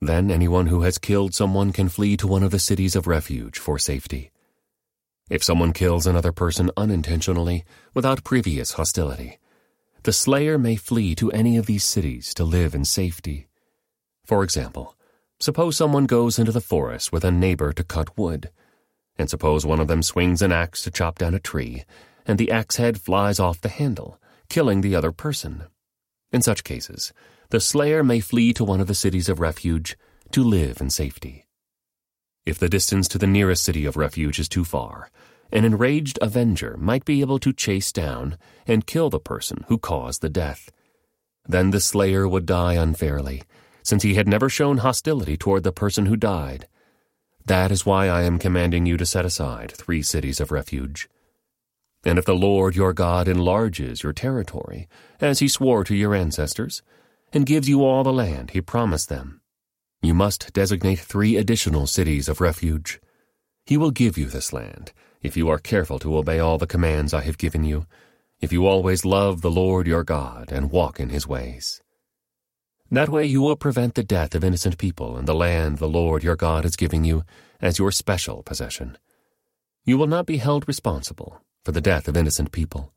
Then 0.00 0.30
anyone 0.30 0.66
who 0.66 0.82
has 0.82 0.96
killed 0.96 1.34
someone 1.34 1.72
can 1.72 1.88
flee 1.88 2.16
to 2.18 2.28
one 2.28 2.44
of 2.44 2.52
the 2.52 2.60
cities 2.60 2.94
of 2.94 3.08
refuge 3.08 3.58
for 3.58 3.80
safety. 3.80 4.30
If 5.28 5.42
someone 5.42 5.72
kills 5.72 6.06
another 6.06 6.32
person 6.32 6.70
unintentionally, 6.76 7.64
without 7.94 8.22
previous 8.22 8.72
hostility, 8.72 9.40
the 10.02 10.12
slayer 10.12 10.58
may 10.58 10.76
flee 10.76 11.14
to 11.14 11.30
any 11.32 11.56
of 11.56 11.66
these 11.66 11.84
cities 11.84 12.32
to 12.34 12.44
live 12.44 12.74
in 12.74 12.84
safety. 12.84 13.48
For 14.24 14.42
example, 14.42 14.96
suppose 15.38 15.76
someone 15.76 16.06
goes 16.06 16.38
into 16.38 16.52
the 16.52 16.60
forest 16.60 17.12
with 17.12 17.24
a 17.24 17.30
neighbor 17.30 17.72
to 17.72 17.84
cut 17.84 18.16
wood, 18.16 18.50
and 19.18 19.28
suppose 19.28 19.66
one 19.66 19.80
of 19.80 19.88
them 19.88 20.02
swings 20.02 20.40
an 20.40 20.52
axe 20.52 20.82
to 20.84 20.90
chop 20.90 21.18
down 21.18 21.34
a 21.34 21.38
tree, 21.38 21.84
and 22.26 22.38
the 22.38 22.50
axe 22.50 22.76
head 22.76 23.00
flies 23.00 23.38
off 23.38 23.60
the 23.60 23.68
handle, 23.68 24.18
killing 24.48 24.80
the 24.80 24.94
other 24.94 25.12
person. 25.12 25.64
In 26.32 26.40
such 26.40 26.64
cases, 26.64 27.12
the 27.50 27.60
slayer 27.60 28.02
may 28.02 28.20
flee 28.20 28.52
to 28.54 28.64
one 28.64 28.80
of 28.80 28.86
the 28.86 28.94
cities 28.94 29.28
of 29.28 29.40
refuge 29.40 29.98
to 30.32 30.42
live 30.42 30.80
in 30.80 30.88
safety. 30.88 31.46
If 32.46 32.58
the 32.58 32.68
distance 32.68 33.08
to 33.08 33.18
the 33.18 33.26
nearest 33.26 33.62
city 33.62 33.84
of 33.84 33.96
refuge 33.96 34.38
is 34.38 34.48
too 34.48 34.64
far, 34.64 35.10
an 35.52 35.64
enraged 35.64 36.18
avenger 36.22 36.76
might 36.78 37.04
be 37.04 37.20
able 37.20 37.38
to 37.38 37.52
chase 37.52 37.92
down 37.92 38.38
and 38.66 38.86
kill 38.86 39.10
the 39.10 39.18
person 39.20 39.64
who 39.68 39.78
caused 39.78 40.22
the 40.22 40.28
death. 40.28 40.70
Then 41.46 41.70
the 41.70 41.80
slayer 41.80 42.28
would 42.28 42.46
die 42.46 42.74
unfairly, 42.74 43.42
since 43.82 44.02
he 44.02 44.14
had 44.14 44.28
never 44.28 44.48
shown 44.48 44.78
hostility 44.78 45.36
toward 45.36 45.62
the 45.62 45.72
person 45.72 46.06
who 46.06 46.16
died. 46.16 46.68
That 47.46 47.72
is 47.72 47.86
why 47.86 48.08
I 48.08 48.22
am 48.22 48.38
commanding 48.38 48.86
you 48.86 48.96
to 48.96 49.06
set 49.06 49.24
aside 49.24 49.72
three 49.72 50.02
cities 50.02 50.40
of 50.40 50.52
refuge. 50.52 51.08
And 52.04 52.18
if 52.18 52.24
the 52.24 52.34
Lord 52.34 52.76
your 52.76 52.92
God 52.92 53.28
enlarges 53.28 54.02
your 54.02 54.12
territory, 54.12 54.88
as 55.20 55.40
he 55.40 55.48
swore 55.48 55.84
to 55.84 55.94
your 55.94 56.14
ancestors, 56.14 56.82
and 57.32 57.46
gives 57.46 57.68
you 57.68 57.84
all 57.84 58.04
the 58.04 58.12
land 58.12 58.50
he 58.50 58.60
promised 58.60 59.08
them, 59.08 59.40
you 60.02 60.14
must 60.14 60.52
designate 60.52 60.98
three 60.98 61.36
additional 61.36 61.86
cities 61.86 62.28
of 62.28 62.40
refuge. 62.40 63.00
He 63.66 63.76
will 63.76 63.90
give 63.90 64.16
you 64.16 64.26
this 64.26 64.52
land, 64.52 64.92
if 65.22 65.36
you 65.36 65.48
are 65.48 65.58
careful 65.58 65.98
to 65.98 66.16
obey 66.16 66.38
all 66.38 66.58
the 66.58 66.66
commands 66.66 67.12
I 67.12 67.22
have 67.22 67.38
given 67.38 67.64
you, 67.64 67.86
if 68.40 68.52
you 68.52 68.66
always 68.66 69.04
love 69.04 69.42
the 69.42 69.50
Lord 69.50 69.86
your 69.86 70.04
God 70.04 70.50
and 70.50 70.70
walk 70.70 70.98
in 70.98 71.10
his 71.10 71.26
ways. 71.26 71.82
That 72.90 73.08
way 73.08 73.24
you 73.26 73.42
will 73.42 73.56
prevent 73.56 73.94
the 73.94 74.02
death 74.02 74.34
of 74.34 74.42
innocent 74.42 74.78
people 74.78 75.16
in 75.18 75.26
the 75.26 75.34
land 75.34 75.78
the 75.78 75.88
Lord 75.88 76.24
your 76.24 76.36
God 76.36 76.64
is 76.64 76.74
giving 76.74 77.04
you 77.04 77.22
as 77.60 77.78
your 77.78 77.92
special 77.92 78.42
possession. 78.42 78.98
You 79.84 79.98
will 79.98 80.06
not 80.06 80.26
be 80.26 80.38
held 80.38 80.66
responsible 80.66 81.40
for 81.64 81.72
the 81.72 81.80
death 81.80 82.08
of 82.08 82.16
innocent 82.16 82.50
people. 82.50 82.92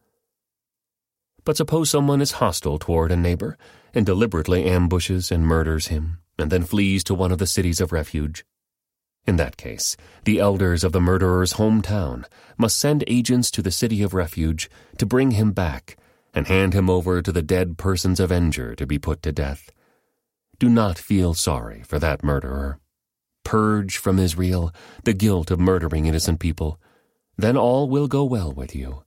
But 1.45 1.57
suppose 1.57 1.89
someone 1.89 2.21
is 2.21 2.33
hostile 2.33 2.79
toward 2.79 3.11
a 3.11 3.17
neighbor 3.17 3.57
and 3.93 4.05
deliberately 4.05 4.65
ambushes 4.65 5.31
and 5.31 5.45
murders 5.45 5.87
him, 5.87 6.19
and 6.39 6.49
then 6.49 6.63
flees 6.63 7.03
to 7.03 7.13
one 7.13 7.31
of 7.31 7.37
the 7.37 7.47
cities 7.47 7.81
of 7.81 7.91
refuge. 7.91 8.45
In 9.25 9.37
that 9.37 9.57
case, 9.57 9.95
the 10.25 10.39
elders 10.39 10.83
of 10.83 10.91
the 10.91 10.99
murderer's 10.99 11.53
hometown 11.53 12.25
must 12.57 12.77
send 12.77 13.03
agents 13.07 13.49
to 13.51 13.61
the 13.61 13.71
city 13.71 14.03
of 14.03 14.13
refuge 14.13 14.69
to 14.97 15.05
bring 15.05 15.31
him 15.31 15.51
back 15.51 15.97
and 16.33 16.47
hand 16.47 16.73
him 16.73 16.89
over 16.89 17.21
to 17.21 17.31
the 17.31 17.41
dead 17.41 17.77
person's 17.77 18.19
avenger 18.19 18.75
to 18.75 18.85
be 18.85 18.99
put 18.99 19.21
to 19.23 19.31
death. 19.31 19.71
Do 20.59 20.67
not 20.69 20.97
feel 20.97 21.33
sorry 21.33 21.83
for 21.83 21.99
that 21.99 22.23
murderer. 22.23 22.79
Purge 23.43 23.97
from 23.97 24.19
Israel 24.19 24.73
the 25.03 25.13
guilt 25.13 25.51
of 25.51 25.59
murdering 25.59 26.05
innocent 26.05 26.39
people 26.39 26.79
then 27.37 27.57
all 27.57 27.89
will 27.89 28.07
go 28.07 28.23
well 28.23 28.51
with 28.51 28.75
you. 28.75 29.03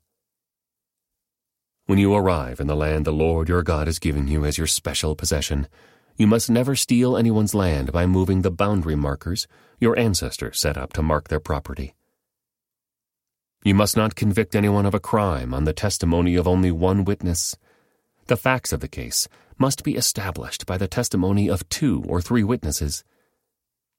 When 1.87 1.99
you 1.99 2.15
arrive 2.15 2.59
in 2.59 2.67
the 2.67 2.75
land 2.75 3.05
the 3.05 3.13
Lord 3.13 3.49
your 3.49 3.63
God 3.63 3.87
has 3.87 3.99
given 3.99 4.27
you 4.27 4.45
as 4.45 4.59
your 4.59 4.67
special 4.67 5.15
possession, 5.15 5.69
you 6.17 6.27
must 6.27 6.49
never 6.49 6.75
steal 6.75 7.17
anyone's 7.17 7.55
land 7.55 7.93
by 7.93 8.07
moving 8.07 8.43
the 8.43 8.51
boundary 8.51 8.97
markers 8.97 9.47
your 9.79 9.99
ancestors 9.99 10.59
set 10.59 10.77
up 10.77 10.93
to 10.95 11.03
mark 11.03 11.29
their 11.29 11.41
property. 11.41 11.95
You 13.63 13.75
must 13.75 13.97
not 13.97 14.15
convict 14.15 14.55
anyone 14.55 14.87
of 14.87 14.95
a 14.95 15.01
crime 15.01 15.53
on 15.53 15.65
the 15.65 15.73
testimony 15.73 16.37
of 16.37 16.47
only 16.47 16.71
one 16.71 17.05
witness. 17.05 17.57
The 18.27 18.37
facts 18.37 18.73
of 18.73 18.81
the 18.81 18.89
case 18.89 19.29
must 19.59 19.83
be 19.85 19.97
established 19.97 20.67
by 20.67 20.79
the 20.79 20.89
testimony 20.89 21.51
of 21.51 21.69
two 21.69 22.05
or 22.07 22.21
three 22.21 22.45
witnesses. 22.45 23.05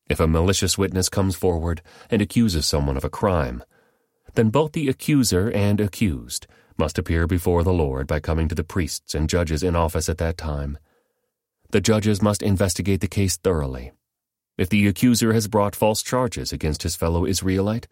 If 0.09 0.19
a 0.19 0.27
malicious 0.27 0.77
witness 0.77 1.09
comes 1.09 1.35
forward 1.35 1.81
and 2.09 2.21
accuses 2.21 2.65
someone 2.65 2.97
of 2.97 3.03
a 3.03 3.09
crime, 3.09 3.63
then 4.35 4.49
both 4.49 4.71
the 4.71 4.87
accuser 4.87 5.51
and 5.51 5.81
accused 5.81 6.47
must 6.77 6.97
appear 6.97 7.27
before 7.27 7.63
the 7.63 7.73
Lord 7.73 8.07
by 8.07 8.19
coming 8.19 8.47
to 8.47 8.55
the 8.55 8.63
priests 8.63 9.13
and 9.13 9.29
judges 9.29 9.63
in 9.63 9.75
office 9.75 10.07
at 10.09 10.19
that 10.19 10.37
time. 10.37 10.77
The 11.71 11.81
judges 11.81 12.21
must 12.21 12.41
investigate 12.41 13.01
the 13.01 13.07
case 13.07 13.35
thoroughly. 13.37 13.91
If 14.57 14.69
the 14.69 14.87
accuser 14.87 15.33
has 15.33 15.47
brought 15.47 15.75
false 15.75 16.01
charges 16.01 16.53
against 16.53 16.83
his 16.83 16.95
fellow 16.95 17.25
Israelite, 17.25 17.87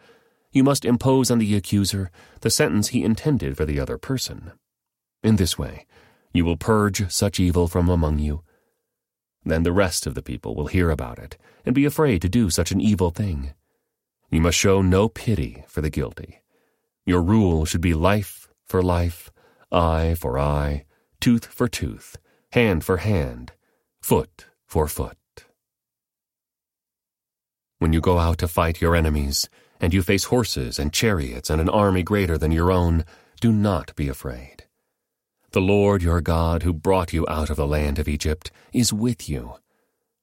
you 0.51 0.63
must 0.63 0.85
impose 0.85 1.29
on 1.29 1.39
the 1.39 1.55
accuser 1.55 2.09
the 2.41 2.49
sentence 2.49 2.89
he 2.89 3.03
intended 3.03 3.57
for 3.57 3.65
the 3.65 3.79
other 3.79 3.97
person. 3.97 4.53
In 5.21 5.35
this 5.35 5.57
way, 5.57 5.85
you 6.33 6.45
will 6.45 6.57
purge 6.57 7.11
such 7.11 7.39
evil 7.39 7.67
from 7.67 7.89
among 7.89 8.19
you. 8.19 8.43
Then 9.43 9.63
the 9.63 9.73
rest 9.73 10.07
of 10.07 10.15
the 10.15 10.23
people 10.23 10.55
will 10.55 10.67
hear 10.67 10.89
about 10.89 11.19
it 11.19 11.37
and 11.65 11.75
be 11.75 11.85
afraid 11.85 12.21
to 12.21 12.29
do 12.29 12.49
such 12.49 12.71
an 12.71 12.79
evil 12.79 13.11
thing. 13.11 13.53
You 14.31 14.41
must 14.41 14.57
show 14.57 14.81
no 14.81 15.09
pity 15.09 15.65
for 15.67 15.81
the 15.81 15.89
guilty. 15.89 16.41
Your 17.05 17.21
rule 17.21 17.65
should 17.65 17.81
be 17.81 17.93
life 17.93 18.47
for 18.65 18.81
life, 18.81 19.31
eye 19.71 20.15
for 20.17 20.39
eye, 20.39 20.85
tooth 21.19 21.45
for 21.45 21.67
tooth, 21.67 22.17
hand 22.53 22.83
for 22.83 22.97
hand, 22.97 23.51
foot 24.05 24.45
for 24.67 24.87
foot. 24.87 25.17
When 27.79 27.91
you 27.91 28.01
go 28.01 28.19
out 28.19 28.37
to 28.37 28.47
fight 28.47 28.79
your 28.79 28.95
enemies, 28.95 29.49
and 29.81 29.95
you 29.95 30.03
face 30.03 30.25
horses 30.25 30.77
and 30.77 30.93
chariots 30.93 31.49
and 31.49 31.59
an 31.59 31.69
army 31.69 32.03
greater 32.03 32.37
than 32.37 32.51
your 32.51 32.71
own, 32.71 33.03
do 33.41 33.51
not 33.51 33.95
be 33.95 34.07
afraid. 34.07 34.65
The 35.53 35.67
Lord 35.73 36.03
your 36.03 36.21
God, 36.21 36.61
who 36.61 36.71
brought 36.71 37.13
you 37.13 37.25
out 37.27 37.49
of 37.49 37.57
the 37.57 37.65
land 37.65 37.97
of 37.97 38.07
Egypt, 38.07 38.51
is 38.71 38.93
with 38.93 39.27
you. 39.27 39.55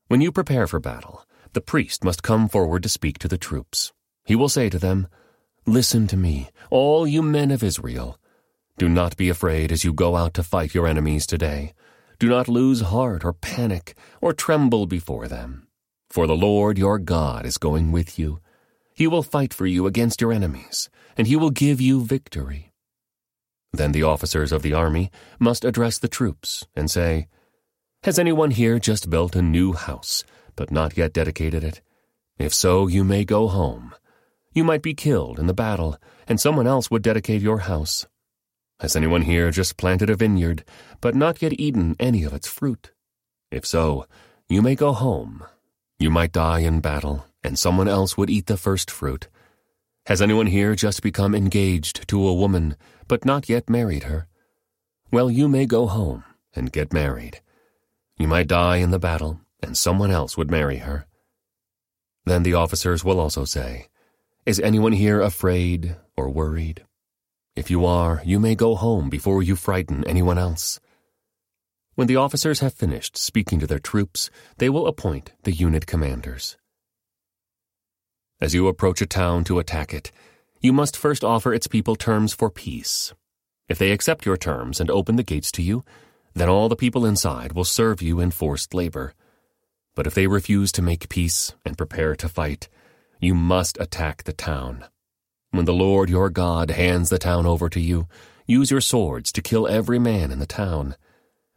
When 0.06 0.20
you 0.20 0.30
prepare 0.30 0.68
for 0.68 0.78
battle, 0.78 1.26
the 1.52 1.60
priest 1.60 2.04
must 2.04 2.22
come 2.22 2.48
forward 2.48 2.84
to 2.84 2.88
speak 2.88 3.18
to 3.18 3.26
the 3.26 3.36
troops. 3.36 3.92
He 4.24 4.36
will 4.36 4.48
say 4.48 4.70
to 4.70 4.78
them, 4.78 5.08
Listen 5.66 6.06
to 6.06 6.16
me, 6.16 6.50
all 6.70 7.04
you 7.04 7.20
men 7.20 7.50
of 7.50 7.64
Israel. 7.64 8.16
Do 8.78 8.88
not 8.88 9.16
be 9.16 9.28
afraid 9.28 9.72
as 9.72 9.82
you 9.82 9.92
go 9.92 10.14
out 10.14 10.34
to 10.34 10.44
fight 10.44 10.72
your 10.72 10.86
enemies 10.86 11.26
today. 11.26 11.74
Do 12.22 12.28
not 12.28 12.46
lose 12.46 12.82
heart 12.82 13.24
or 13.24 13.32
panic 13.32 13.96
or 14.20 14.32
tremble 14.32 14.86
before 14.86 15.26
them. 15.26 15.66
For 16.08 16.28
the 16.28 16.36
Lord 16.36 16.78
your 16.78 17.00
God 17.00 17.44
is 17.44 17.58
going 17.58 17.90
with 17.90 18.16
you. 18.16 18.38
He 18.94 19.08
will 19.08 19.24
fight 19.24 19.52
for 19.52 19.66
you 19.66 19.88
against 19.88 20.20
your 20.20 20.32
enemies, 20.32 20.88
and 21.16 21.26
he 21.26 21.34
will 21.34 21.50
give 21.50 21.80
you 21.80 22.04
victory. 22.04 22.70
Then 23.72 23.90
the 23.90 24.04
officers 24.04 24.52
of 24.52 24.62
the 24.62 24.72
army 24.72 25.10
must 25.40 25.64
address 25.64 25.98
the 25.98 26.06
troops 26.06 26.64
and 26.76 26.88
say, 26.88 27.26
Has 28.04 28.20
anyone 28.20 28.52
here 28.52 28.78
just 28.78 29.10
built 29.10 29.34
a 29.34 29.42
new 29.42 29.72
house, 29.72 30.22
but 30.54 30.70
not 30.70 30.96
yet 30.96 31.12
dedicated 31.12 31.64
it? 31.64 31.80
If 32.38 32.54
so, 32.54 32.86
you 32.86 33.02
may 33.02 33.24
go 33.24 33.48
home. 33.48 33.96
You 34.52 34.62
might 34.62 34.82
be 34.82 34.94
killed 34.94 35.40
in 35.40 35.48
the 35.48 35.54
battle, 35.54 35.98
and 36.28 36.40
someone 36.40 36.68
else 36.68 36.88
would 36.88 37.02
dedicate 37.02 37.42
your 37.42 37.66
house. 37.66 38.06
Has 38.82 38.96
anyone 38.96 39.22
here 39.22 39.52
just 39.52 39.76
planted 39.76 40.10
a 40.10 40.16
vineyard, 40.16 40.64
but 41.00 41.14
not 41.14 41.40
yet 41.40 41.52
eaten 41.52 41.94
any 42.00 42.24
of 42.24 42.32
its 42.32 42.48
fruit? 42.48 42.90
If 43.48 43.64
so, 43.64 44.06
you 44.48 44.60
may 44.60 44.74
go 44.74 44.92
home. 44.92 45.44
You 46.00 46.10
might 46.10 46.32
die 46.32 46.58
in 46.58 46.80
battle, 46.80 47.24
and 47.44 47.56
someone 47.56 47.86
else 47.86 48.16
would 48.16 48.28
eat 48.28 48.48
the 48.48 48.56
first 48.56 48.90
fruit. 48.90 49.28
Has 50.06 50.20
anyone 50.20 50.48
here 50.48 50.74
just 50.74 51.00
become 51.00 51.32
engaged 51.32 52.08
to 52.08 52.26
a 52.26 52.34
woman, 52.34 52.76
but 53.06 53.24
not 53.24 53.48
yet 53.48 53.70
married 53.70 54.02
her? 54.02 54.26
Well, 55.12 55.30
you 55.30 55.48
may 55.48 55.64
go 55.64 55.86
home 55.86 56.24
and 56.52 56.72
get 56.72 56.92
married. 56.92 57.40
You 58.18 58.26
might 58.26 58.48
die 58.48 58.78
in 58.78 58.90
the 58.90 58.98
battle, 58.98 59.38
and 59.62 59.78
someone 59.78 60.10
else 60.10 60.36
would 60.36 60.50
marry 60.50 60.78
her. 60.78 61.06
Then 62.24 62.42
the 62.42 62.54
officers 62.54 63.04
will 63.04 63.20
also 63.20 63.44
say, 63.44 63.86
Is 64.44 64.58
anyone 64.58 64.90
here 64.90 65.20
afraid 65.20 65.94
or 66.16 66.28
worried? 66.30 66.82
If 67.54 67.70
you 67.70 67.84
are, 67.84 68.22
you 68.24 68.40
may 68.40 68.54
go 68.54 68.74
home 68.74 69.10
before 69.10 69.42
you 69.42 69.56
frighten 69.56 70.04
anyone 70.06 70.38
else. 70.38 70.80
When 71.94 72.06
the 72.06 72.16
officers 72.16 72.60
have 72.60 72.72
finished 72.72 73.18
speaking 73.18 73.60
to 73.60 73.66
their 73.66 73.78
troops, 73.78 74.30
they 74.56 74.70
will 74.70 74.86
appoint 74.86 75.32
the 75.42 75.52
unit 75.52 75.86
commanders. 75.86 76.56
As 78.40 78.54
you 78.54 78.68
approach 78.68 79.02
a 79.02 79.06
town 79.06 79.44
to 79.44 79.58
attack 79.58 79.92
it, 79.92 80.10
you 80.62 80.72
must 80.72 80.96
first 80.96 81.22
offer 81.22 81.52
its 81.52 81.66
people 81.66 81.94
terms 81.94 82.32
for 82.32 82.48
peace. 82.48 83.12
If 83.68 83.78
they 83.78 83.92
accept 83.92 84.24
your 84.24 84.38
terms 84.38 84.80
and 84.80 84.90
open 84.90 85.16
the 85.16 85.22
gates 85.22 85.52
to 85.52 85.62
you, 85.62 85.84
then 86.34 86.48
all 86.48 86.70
the 86.70 86.76
people 86.76 87.04
inside 87.04 87.52
will 87.52 87.64
serve 87.64 88.00
you 88.00 88.18
in 88.18 88.30
forced 88.30 88.72
labor. 88.72 89.12
But 89.94 90.06
if 90.06 90.14
they 90.14 90.26
refuse 90.26 90.72
to 90.72 90.82
make 90.82 91.10
peace 91.10 91.54
and 91.66 91.76
prepare 91.76 92.16
to 92.16 92.28
fight, 92.28 92.70
you 93.20 93.34
must 93.34 93.78
attack 93.78 94.24
the 94.24 94.32
town. 94.32 94.86
When 95.52 95.66
the 95.66 95.74
Lord 95.74 96.08
your 96.08 96.30
God 96.30 96.70
hands 96.70 97.10
the 97.10 97.18
town 97.18 97.44
over 97.44 97.68
to 97.68 97.78
you, 97.78 98.08
use 98.46 98.70
your 98.70 98.80
swords 98.80 99.30
to 99.32 99.42
kill 99.42 99.68
every 99.68 99.98
man 99.98 100.30
in 100.30 100.38
the 100.38 100.46
town. 100.46 100.96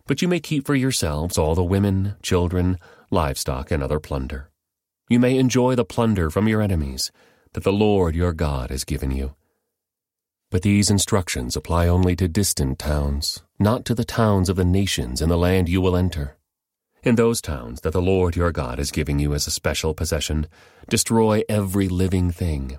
But 0.05 0.21
you 0.21 0.27
may 0.27 0.41
keep 0.41 0.65
for 0.65 0.75
yourselves 0.75 1.37
all 1.37 1.55
the 1.55 1.63
women, 1.63 2.15
children, 2.21 2.77
livestock, 3.09 3.71
and 3.71 3.81
other 3.81 4.01
plunder. 4.01 4.51
You 5.07 5.17
may 5.21 5.37
enjoy 5.37 5.75
the 5.75 5.85
plunder 5.85 6.29
from 6.29 6.49
your 6.49 6.61
enemies 6.61 7.09
that 7.53 7.63
the 7.63 7.71
Lord 7.71 8.17
your 8.17 8.33
God 8.33 8.69
has 8.69 8.83
given 8.83 9.11
you. 9.11 9.33
But 10.51 10.63
these 10.63 10.89
instructions 10.89 11.55
apply 11.55 11.87
only 11.87 12.17
to 12.17 12.27
distant 12.27 12.77
towns, 12.77 13.43
not 13.59 13.85
to 13.85 13.95
the 13.95 14.03
towns 14.03 14.49
of 14.49 14.57
the 14.57 14.65
nations 14.65 15.21
in 15.21 15.29
the 15.29 15.37
land 15.37 15.69
you 15.69 15.79
will 15.79 15.95
enter. 15.95 16.35
In 17.01 17.15
those 17.15 17.39
towns 17.39 17.79
that 17.81 17.93
the 17.93 18.01
Lord 18.01 18.35
your 18.35 18.51
God 18.51 18.77
is 18.77 18.91
giving 18.91 19.19
you 19.19 19.33
as 19.33 19.47
a 19.47 19.51
special 19.51 19.93
possession, 19.93 20.47
destroy 20.89 21.43
every 21.47 21.87
living 21.87 22.29
thing 22.29 22.77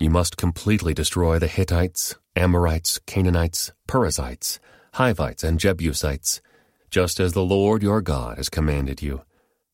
you 0.00 0.08
must 0.08 0.38
completely 0.38 0.94
destroy 0.94 1.38
the 1.38 1.46
Hittites, 1.46 2.16
Amorites, 2.34 2.98
Canaanites, 3.06 3.70
Perizzites, 3.86 4.58
Hivites, 4.94 5.44
and 5.44 5.60
Jebusites, 5.60 6.40
just 6.88 7.20
as 7.20 7.34
the 7.34 7.44
Lord 7.44 7.82
your 7.82 8.00
God 8.00 8.38
has 8.38 8.48
commanded 8.48 9.02
you. 9.02 9.20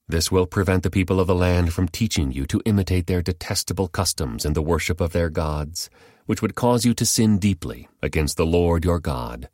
This 0.09 0.33
will 0.33 0.47
prevent 0.47 0.83
the 0.83 0.91
people 0.91 1.21
of 1.21 1.29
the 1.29 1.35
land 1.35 1.73
from 1.73 1.87
teaching 1.87 2.33
you 2.33 2.45
to 2.47 2.61
imitate 2.65 3.07
their 3.07 3.23
detestable 3.23 3.87
customs 3.87 4.45
and 4.45 4.57
the 4.57 4.63
worship 4.63 5.01
of 5.01 5.13
their 5.13 5.31
gods, 5.31 5.89
which 6.27 6.43
would 6.43 6.57
cause 6.57 6.85
you 6.85 6.93
to 6.95 7.07
sin 7.07 7.39
deeply 7.39 7.89
against 8.03 8.37
the 8.37 8.47
Lord 8.47 8.85
your 8.85 8.99
God. 8.99 9.49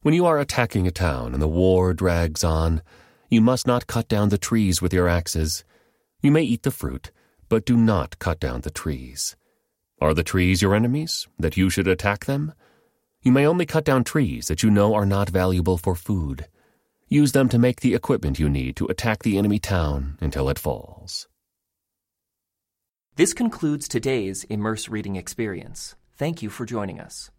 When 0.00 0.14
you 0.14 0.24
are 0.24 0.38
attacking 0.38 0.86
a 0.86 0.90
town 0.90 1.34
and 1.34 1.42
the 1.42 1.48
war 1.48 1.92
drags 1.92 2.42
on, 2.42 2.80
you 3.28 3.42
must 3.42 3.66
not 3.66 3.86
cut 3.86 4.08
down 4.08 4.30
the 4.30 4.38
trees 4.38 4.80
with 4.80 4.94
your 4.94 5.08
axes. 5.08 5.62
You 6.22 6.30
may 6.30 6.42
eat 6.42 6.62
the 6.62 6.70
fruit, 6.70 7.10
but 7.48 7.64
do 7.64 7.76
not 7.76 8.18
cut 8.18 8.40
down 8.40 8.60
the 8.60 8.70
trees. 8.70 9.36
Are 10.00 10.14
the 10.14 10.24
trees 10.24 10.62
your 10.62 10.74
enemies, 10.74 11.26
that 11.38 11.56
you 11.56 11.70
should 11.70 11.88
attack 11.88 12.26
them? 12.26 12.52
You 13.22 13.32
may 13.32 13.46
only 13.46 13.66
cut 13.66 13.84
down 13.84 14.04
trees 14.04 14.48
that 14.48 14.62
you 14.62 14.70
know 14.70 14.94
are 14.94 15.06
not 15.06 15.30
valuable 15.30 15.78
for 15.78 15.94
food. 15.94 16.46
Use 17.08 17.32
them 17.32 17.48
to 17.48 17.58
make 17.58 17.80
the 17.80 17.94
equipment 17.94 18.38
you 18.38 18.48
need 18.48 18.76
to 18.76 18.86
attack 18.86 19.22
the 19.22 19.38
enemy 19.38 19.58
town 19.58 20.18
until 20.20 20.48
it 20.48 20.58
falls. 20.58 21.28
This 23.16 23.32
concludes 23.32 23.88
today's 23.88 24.44
Immerse 24.44 24.88
Reading 24.88 25.16
Experience. 25.16 25.94
Thank 26.16 26.42
you 26.42 26.50
for 26.50 26.66
joining 26.66 27.00
us. 27.00 27.30